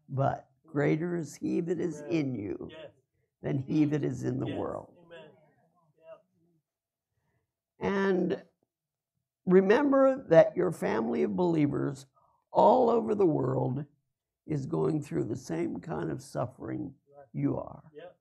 But 0.10 0.48
greater 0.68 1.16
is 1.16 1.36
he 1.36 1.62
that 1.62 1.80
is 1.80 2.02
in 2.10 2.36
you 2.36 2.70
Yes. 2.72 2.92
than 3.42 3.58
he 3.60 3.86
that 3.86 4.04
is 4.04 4.24
in 4.24 4.40
the 4.40 4.48
yes. 4.48 4.58
world. 4.58 4.94
Yep. 5.10 6.22
And 7.80 8.42
remember 9.46 10.24
that 10.30 10.56
your 10.56 10.72
family 10.72 11.24
of 11.24 11.36
believers 11.36 12.06
all 12.52 12.90
over 12.90 13.16
the 13.16 13.26
world 13.26 13.86
is 14.46 14.66
going 14.66 15.02
through 15.02 15.24
the 15.24 15.36
same 15.36 15.80
kind 15.80 16.12
of 16.12 16.22
suffering 16.22 16.94
Right. 17.16 17.26
you 17.34 17.58
are. 17.58 17.82
Yep. 17.96 18.16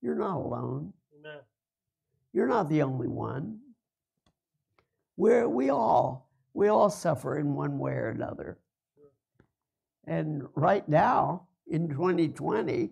You're 0.00 0.14
not 0.14 0.36
alone. 0.36 0.92
Amen. 1.18 1.40
You're 2.32 2.46
not 2.46 2.68
the 2.68 2.82
only 2.82 3.08
one. 3.08 3.60
We're, 5.16 5.48
we 5.48 5.70
all 5.70 6.27
we 6.58 6.66
all 6.66 6.90
suffer 6.90 7.38
in 7.38 7.54
one 7.54 7.78
way 7.78 7.92
or 7.92 8.08
another. 8.08 8.58
And 10.08 10.42
right 10.56 10.86
now 10.88 11.46
in 11.68 11.88
2020, 11.88 12.90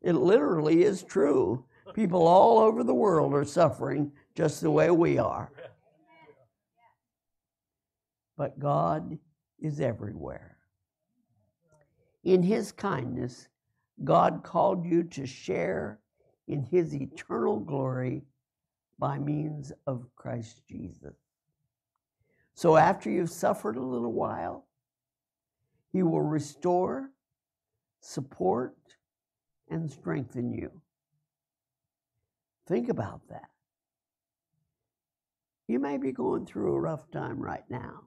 it 0.00 0.12
literally 0.14 0.82
is 0.82 1.02
true. 1.02 1.62
People 1.92 2.26
all 2.26 2.58
over 2.60 2.82
the 2.82 2.94
world 2.94 3.34
are 3.34 3.44
suffering 3.44 4.12
just 4.34 4.62
the 4.62 4.70
way 4.70 4.90
we 4.90 5.18
are. 5.18 5.52
But 8.38 8.58
God 8.58 9.18
is 9.60 9.78
everywhere. 9.78 10.56
In 12.24 12.42
His 12.42 12.72
kindness, 12.72 13.46
God 14.04 14.40
called 14.42 14.86
you 14.86 15.02
to 15.02 15.26
share 15.26 16.00
in 16.48 16.62
His 16.62 16.94
eternal 16.94 17.60
glory 17.60 18.22
by 18.98 19.18
means 19.18 19.70
of 19.86 20.08
Christ 20.16 20.62
Jesus. 20.66 21.21
So 22.54 22.76
after 22.76 23.10
you've 23.10 23.30
suffered 23.30 23.76
a 23.76 23.82
little 23.82 24.12
while, 24.12 24.66
He 25.92 26.02
will 26.02 26.22
restore, 26.22 27.10
support, 28.00 28.76
and 29.68 29.90
strengthen 29.90 30.52
you. 30.52 30.70
Think 32.66 32.88
about 32.88 33.26
that. 33.28 33.50
You 35.68 35.78
may 35.78 35.96
be 35.96 36.12
going 36.12 36.46
through 36.46 36.74
a 36.74 36.80
rough 36.80 37.10
time 37.10 37.40
right 37.40 37.68
now, 37.70 38.04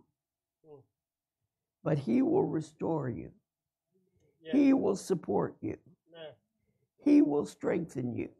Mm. 0.65 0.84
but 1.84 1.97
He 1.97 2.21
will 2.21 2.45
restore 2.45 3.10
you. 3.10 3.31
Yeah. 4.41 4.51
He 4.51 4.73
will 4.73 4.95
support 4.95 5.58
you. 5.62 5.77
Amen. 6.10 6.34
He 6.97 7.21
will 7.21 7.45
strengthen 7.45 8.13
you. 8.13 8.31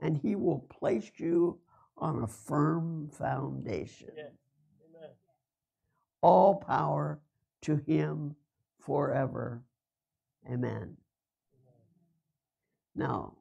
And 0.00 0.18
He 0.18 0.34
will 0.36 0.60
place 0.60 1.10
you 1.16 1.60
on 1.96 2.22
a 2.22 2.26
firm 2.26 3.08
foundation. 3.08 4.10
Yes. 4.16 4.32
All 6.22 6.56
power 6.56 7.20
to 7.62 7.76
Him 7.86 8.34
forever. 8.80 9.62
Amen. 10.50 10.96
Now, 12.94 13.34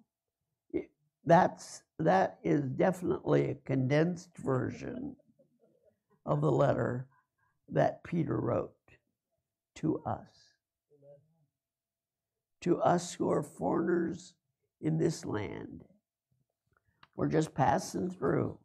that's 1.26 1.84
that 2.00 2.40
is 2.44 2.64
definitely 2.64 3.52
a 3.52 3.56
condensed 3.66 4.36
version 4.38 5.16
of 6.26 6.42
the 6.42 6.52
letter 6.52 7.08
that 7.70 8.04
Peter 8.04 8.40
wrote 8.40 8.74
to 9.76 10.02
us. 10.06 10.28
To 12.62 12.80
us 12.82 13.14
who 13.14 13.32
are 13.32 13.44
foreigners 13.44 14.34
in 14.82 14.98
this 14.98 15.26
land. 15.26 15.84
We're 17.16 17.28
just 17.28 17.54
passing 17.54 18.10
through. 18.10 18.58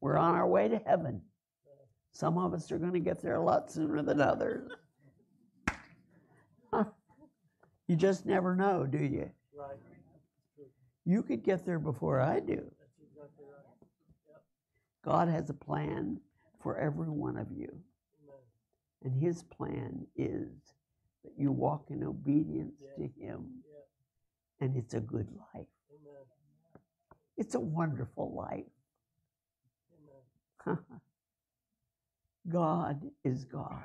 We're 0.00 0.18
on 0.18 0.34
our 0.34 0.48
way 0.48 0.68
to 0.68 0.80
heaven. 0.84 1.22
Some 2.12 2.38
of 2.38 2.52
us 2.54 2.70
are 2.70 2.78
going 2.78 2.92
to 2.92 3.00
get 3.00 3.20
there 3.20 3.36
a 3.36 3.42
lot 3.42 3.70
sooner 3.70 4.02
than 4.02 4.20
others. 4.20 4.70
You 7.88 7.96
just 7.96 8.24
never 8.24 8.54
know, 8.54 8.86
do 8.86 8.98
you? 8.98 9.28
Right. 9.54 9.76
You 11.04 11.22
could 11.22 11.42
get 11.42 11.66
there 11.66 11.80
before 11.80 12.20
I 12.20 12.38
do. 12.40 12.52
Exactly 12.52 13.44
right. 13.50 14.40
God 15.04 15.28
has 15.28 15.50
a 15.50 15.54
plan 15.54 16.18
for 16.62 16.78
every 16.78 17.10
one 17.10 17.36
of 17.36 17.48
you. 17.50 17.68
Amen. 18.22 18.40
And 19.02 19.22
his 19.22 19.42
plan 19.42 20.06
is 20.16 20.48
that 21.24 21.32
you 21.36 21.50
walk 21.52 21.90
in 21.90 22.04
obedience 22.04 22.76
to 22.96 23.02
him, 23.02 23.62
Yeah. 23.68 24.66
and 24.66 24.76
it's 24.76 24.94
a 24.94 25.00
good 25.00 25.28
life. 25.52 25.66
Amen. 25.90 26.22
It's 27.36 27.56
a 27.56 27.60
wonderful 27.60 28.32
life. 28.32 28.64
God 32.48 33.02
is 33.24 33.44
God. 33.44 33.82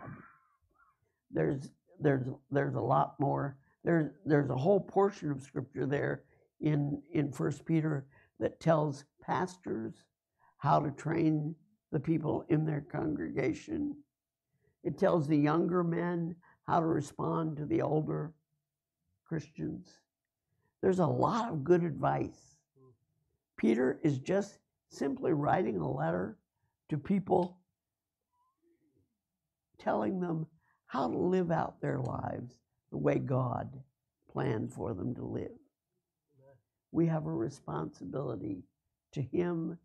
There's 1.32 1.70
there's 2.00 2.28
there's 2.52 2.76
a 2.76 2.82
lot 2.82 3.16
more. 3.20 3.58
There's 3.84 4.12
there's 4.26 4.50
a 4.50 4.56
whole 4.56 4.80
portion 4.80 5.32
of 5.32 5.42
scripture 5.42 5.86
there 5.86 6.24
in 6.62 7.02
in 7.12 7.32
First 7.32 7.66
Peter 7.66 8.06
that 8.40 8.60
tells 8.60 9.06
pastors 9.22 9.94
how 10.58 10.80
to 10.80 10.92
train 10.92 11.56
the 11.92 12.00
people 12.00 12.46
in 12.50 12.66
their 12.66 12.82
congregation. 12.82 13.96
It 14.84 14.98
tells 14.98 15.28
the 15.28 15.38
younger 15.38 15.84
men 15.84 16.36
how 16.68 16.80
to 16.80 16.86
respond 16.86 17.58
to 17.58 17.66
the 17.66 17.82
older 17.82 18.34
Christians. 19.26 19.90
There's 20.82 21.00
a 21.00 21.06
lot 21.06 21.52
of 21.52 21.64
good 21.64 21.84
advice. 21.84 22.58
Hmm. 22.80 22.90
Peter 23.58 24.00
is 24.04 24.20
just 24.20 24.60
simply 24.90 25.34
writing 25.34 25.78
a 25.78 25.92
letter 25.92 26.38
to 26.90 26.98
people, 26.98 27.57
telling 29.88 30.20
them 30.20 30.46
how 30.88 31.08
to 31.08 31.18
live 31.18 31.50
out 31.50 31.80
their 31.80 32.00
lives 32.00 32.60
the 32.92 32.98
way 32.98 33.18
God 33.18 33.70
planned 34.30 34.74
for 34.74 34.94
them 34.94 35.16
to 35.16 35.24
live. 35.24 35.58
We 36.92 37.08
have 37.08 37.26
a 37.26 37.32
responsibility 37.32 38.64
to 39.14 39.22
Him 39.22 39.78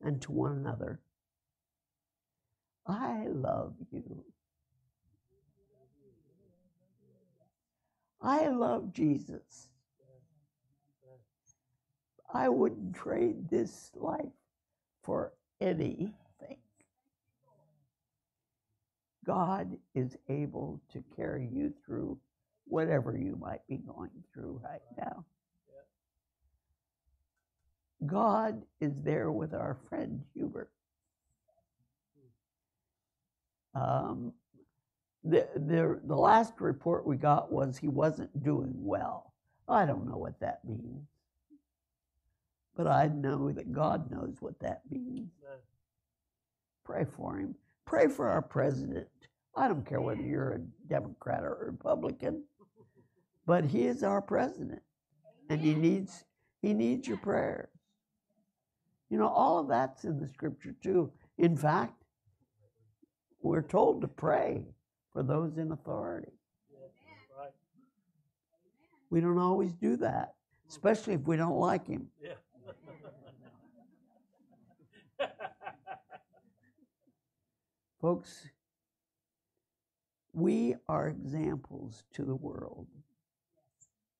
and 0.00 0.22
to 0.22 0.30
one 0.30 0.52
another. 0.52 1.00
I 2.86 3.26
love 3.26 3.74
you. 3.90 4.24
I 8.22 8.48
love 8.48 8.92
Jesus. 8.92 9.68
I 12.32 12.48
wouldn't 12.48 12.94
trade 12.94 13.48
this 13.50 13.90
life 13.96 14.36
for 15.02 15.32
anything. 15.60 16.14
God 19.30 19.76
is 19.94 20.16
able 20.28 20.80
to 20.92 21.04
carry 21.14 21.48
you 21.52 21.72
through 21.86 22.18
whatever 22.66 23.16
you 23.16 23.38
might 23.40 23.64
be 23.68 23.76
going 23.76 24.10
through 24.34 24.60
right 24.64 24.82
now. 24.98 25.24
God 28.04 28.60
is 28.80 29.00
there 29.02 29.30
with 29.30 29.54
our 29.54 29.76
friend 29.88 30.20
Hubert. 30.34 30.72
Um, 33.72 34.32
the, 35.22 35.46
the, 35.54 36.00
the 36.02 36.16
last 36.16 36.54
report 36.58 37.06
we 37.06 37.14
got 37.14 37.52
was 37.52 37.78
he 37.78 37.86
wasn't 37.86 38.42
doing 38.42 38.72
well. 38.74 39.32
I 39.68 39.86
don't 39.86 40.08
know 40.08 40.16
what 40.16 40.40
that 40.40 40.64
means. 40.64 41.06
But 42.76 42.88
I 42.88 43.06
know 43.06 43.52
that 43.52 43.72
God 43.72 44.10
knows 44.10 44.38
what 44.40 44.58
that 44.58 44.80
means. 44.90 45.30
Pray 46.84 47.06
for 47.16 47.38
him. 47.38 47.54
Pray 47.90 48.06
for 48.06 48.28
our 48.28 48.40
president. 48.40 49.08
I 49.56 49.66
don't 49.66 49.84
care 49.84 50.00
whether 50.00 50.22
you're 50.22 50.52
a 50.52 50.60
Democrat 50.88 51.42
or 51.42 51.54
a 51.54 51.70
Republican, 51.72 52.44
but 53.46 53.64
he 53.64 53.84
is 53.84 54.04
our 54.04 54.22
president. 54.22 54.80
And 55.48 55.60
he 55.60 55.74
needs 55.74 56.24
he 56.62 56.72
needs 56.72 57.08
your 57.08 57.16
prayers. 57.16 57.68
You 59.08 59.18
know, 59.18 59.26
all 59.26 59.58
of 59.58 59.66
that's 59.66 60.04
in 60.04 60.20
the 60.20 60.28
scripture 60.28 60.72
too. 60.80 61.10
In 61.36 61.56
fact, 61.56 62.04
we're 63.42 63.60
told 63.60 64.02
to 64.02 64.08
pray 64.08 64.62
for 65.12 65.24
those 65.24 65.58
in 65.58 65.72
authority. 65.72 66.30
We 69.10 69.20
don't 69.20 69.38
always 69.38 69.72
do 69.72 69.96
that, 69.96 70.28
mm-hmm. 70.28 70.68
especially 70.68 71.14
if 71.14 71.22
we 71.22 71.36
don't 71.36 71.58
like 71.58 71.88
him. 71.88 72.06
Yeah. 72.22 72.34
Folks, 78.00 78.48
we 80.32 80.74
are 80.88 81.08
examples 81.08 82.04
to 82.14 82.24
the 82.24 82.34
world 82.34 82.86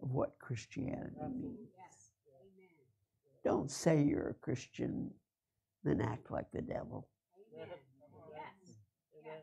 of 0.02 0.12
what 0.12 0.38
Christianity 0.38 1.16
means. 1.40 1.70
Yes. 1.78 2.10
Don't 3.44 3.70
say 3.70 4.02
you're 4.02 4.28
a 4.28 4.34
Christian, 4.34 5.10
then 5.82 6.02
act 6.02 6.30
like 6.30 6.50
the 6.52 6.60
devil. 6.60 7.08
Amen. 7.54 7.68
Yes. 9.24 9.34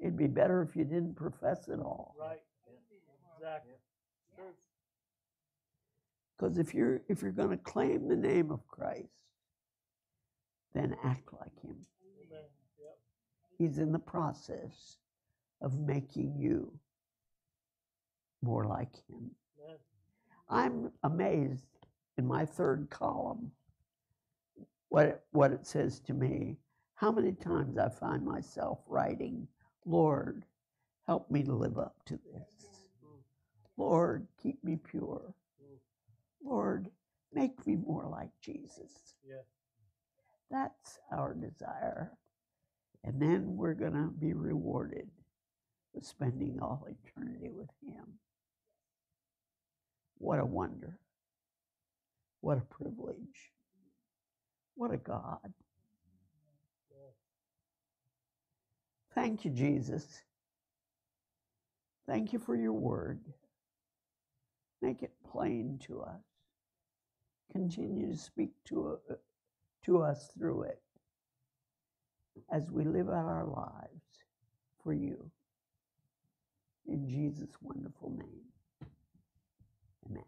It'd 0.00 0.16
be 0.16 0.26
better 0.26 0.62
if 0.62 0.74
you 0.74 0.84
didn't 0.84 1.14
profess 1.14 1.68
it 1.68 1.78
all. 1.78 2.16
Right. 2.18 2.40
Exactly. 3.38 3.74
Because 6.36 6.58
if 6.58 6.74
you're 6.74 7.00
if 7.08 7.22
you're 7.22 7.30
going 7.30 7.50
to 7.50 7.56
claim 7.56 8.08
the 8.08 8.16
name 8.16 8.50
of 8.50 8.66
Christ, 8.66 9.08
then 10.74 10.96
act 11.04 11.32
like 11.32 11.58
him. 11.62 11.76
He's 13.58 13.78
in 13.78 13.92
the 13.92 13.98
process 13.98 14.98
of 15.60 15.78
making 15.78 16.36
you 16.38 16.72
more 18.42 18.64
like 18.64 18.94
him. 19.08 19.30
I'm 20.48 20.92
amazed 21.02 21.66
in 22.18 22.26
my 22.26 22.44
third 22.44 22.88
column 22.90 23.50
what 24.88 25.06
it, 25.06 25.20
what 25.32 25.52
it 25.52 25.66
says 25.66 26.00
to 26.00 26.14
me. 26.14 26.56
How 26.94 27.10
many 27.10 27.32
times 27.32 27.76
I 27.76 27.88
find 27.88 28.24
myself 28.24 28.78
writing, 28.86 29.48
Lord, 29.84 30.44
help 31.06 31.30
me 31.30 31.42
to 31.42 31.52
live 31.52 31.78
up 31.78 31.96
to 32.06 32.14
this. 32.32 32.66
Mm-hmm. 33.04 33.82
Lord, 33.82 34.26
keep 34.42 34.62
me 34.64 34.76
pure. 34.76 35.34
Mm. 35.62 35.78
Lord, 36.48 36.88
make 37.32 37.66
me 37.66 37.76
more 37.76 38.08
like 38.10 38.30
Jesus. 38.40 39.14
Yeah. 39.28 39.42
That's 40.50 40.98
our 41.12 41.34
desire. 41.34 42.12
And 43.06 43.22
then 43.22 43.56
we're 43.56 43.74
going 43.74 43.92
to 43.92 44.10
be 44.18 44.32
rewarded 44.32 45.08
with 45.94 46.04
spending 46.04 46.58
all 46.60 46.86
eternity 46.88 47.50
with 47.50 47.70
Him. 47.86 48.04
What 50.18 50.40
a 50.40 50.44
wonder. 50.44 50.98
What 52.40 52.58
a 52.58 52.62
privilege. 52.62 53.52
What 54.74 54.92
a 54.92 54.96
God. 54.96 55.52
Thank 59.14 59.44
you, 59.44 59.52
Jesus. 59.52 60.22
Thank 62.08 62.32
you 62.32 62.40
for 62.40 62.56
your 62.56 62.72
word. 62.72 63.20
Make 64.82 65.02
it 65.02 65.12
plain 65.30 65.78
to 65.86 66.02
us. 66.02 66.20
Continue 67.52 68.10
to 68.10 68.18
speak 68.18 68.50
to, 68.66 68.98
uh, 69.10 69.14
to 69.84 70.02
us 70.02 70.28
through 70.36 70.64
it 70.64 70.82
as 72.50 72.70
we 72.70 72.84
live 72.84 73.08
out 73.08 73.26
our 73.26 73.44
lives 73.44 74.02
for 74.82 74.92
you. 74.92 75.30
In 76.86 77.08
Jesus' 77.08 77.50
wonderful 77.60 78.10
name. 78.10 78.46
Amen. 80.08 80.22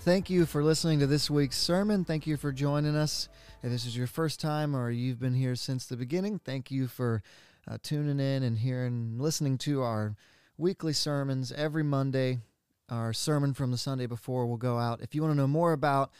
Thank 0.00 0.30
you 0.30 0.46
for 0.46 0.62
listening 0.62 1.00
to 1.00 1.06
this 1.08 1.28
week's 1.28 1.58
sermon. 1.58 2.04
Thank 2.04 2.26
you 2.28 2.36
for 2.36 2.52
joining 2.52 2.94
us. 2.94 3.28
If 3.62 3.72
this 3.72 3.84
is 3.84 3.96
your 3.96 4.06
first 4.06 4.38
time 4.38 4.76
or 4.76 4.90
you've 4.90 5.18
been 5.18 5.34
here 5.34 5.56
since 5.56 5.84
the 5.84 5.96
beginning, 5.96 6.38
thank 6.38 6.70
you 6.70 6.86
for 6.86 7.22
uh, 7.68 7.78
tuning 7.82 8.20
in 8.20 8.44
and 8.44 8.58
hearing, 8.58 9.16
listening 9.18 9.58
to 9.58 9.82
our 9.82 10.14
weekly 10.56 10.92
sermons 10.92 11.50
every 11.50 11.82
Monday. 11.82 12.38
Our 12.88 13.12
sermon 13.12 13.52
from 13.52 13.72
the 13.72 13.78
Sunday 13.78 14.06
before 14.06 14.46
will 14.46 14.56
go 14.56 14.78
out. 14.78 15.00
If 15.00 15.14
you 15.14 15.22
want 15.22 15.32
to 15.32 15.36
know 15.36 15.48
more 15.48 15.72
about 15.72 16.12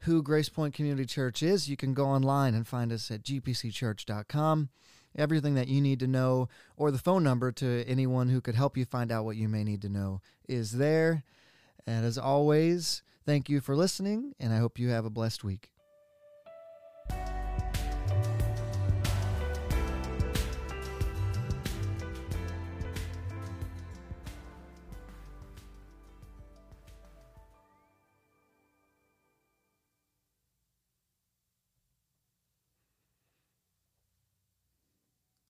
who 0.00 0.22
Grace 0.22 0.48
Point 0.48 0.74
Community 0.74 1.06
Church 1.06 1.42
is, 1.42 1.68
you 1.68 1.76
can 1.76 1.94
go 1.94 2.06
online 2.06 2.54
and 2.54 2.66
find 2.66 2.92
us 2.92 3.10
at 3.10 3.22
gpcchurch.com. 3.22 4.68
Everything 5.16 5.54
that 5.54 5.68
you 5.68 5.80
need 5.80 6.00
to 6.00 6.06
know, 6.06 6.48
or 6.76 6.90
the 6.90 6.98
phone 6.98 7.24
number 7.24 7.50
to 7.52 7.84
anyone 7.86 8.28
who 8.28 8.40
could 8.40 8.54
help 8.54 8.76
you 8.76 8.84
find 8.84 9.10
out 9.10 9.24
what 9.24 9.36
you 9.36 9.48
may 9.48 9.64
need 9.64 9.82
to 9.82 9.88
know, 9.88 10.20
is 10.48 10.72
there. 10.72 11.24
And 11.86 12.04
as 12.04 12.18
always, 12.18 13.02
thank 13.24 13.48
you 13.48 13.60
for 13.60 13.74
listening, 13.74 14.34
and 14.38 14.52
I 14.52 14.58
hope 14.58 14.78
you 14.78 14.90
have 14.90 15.04
a 15.04 15.10
blessed 15.10 15.42
week. 15.42 15.70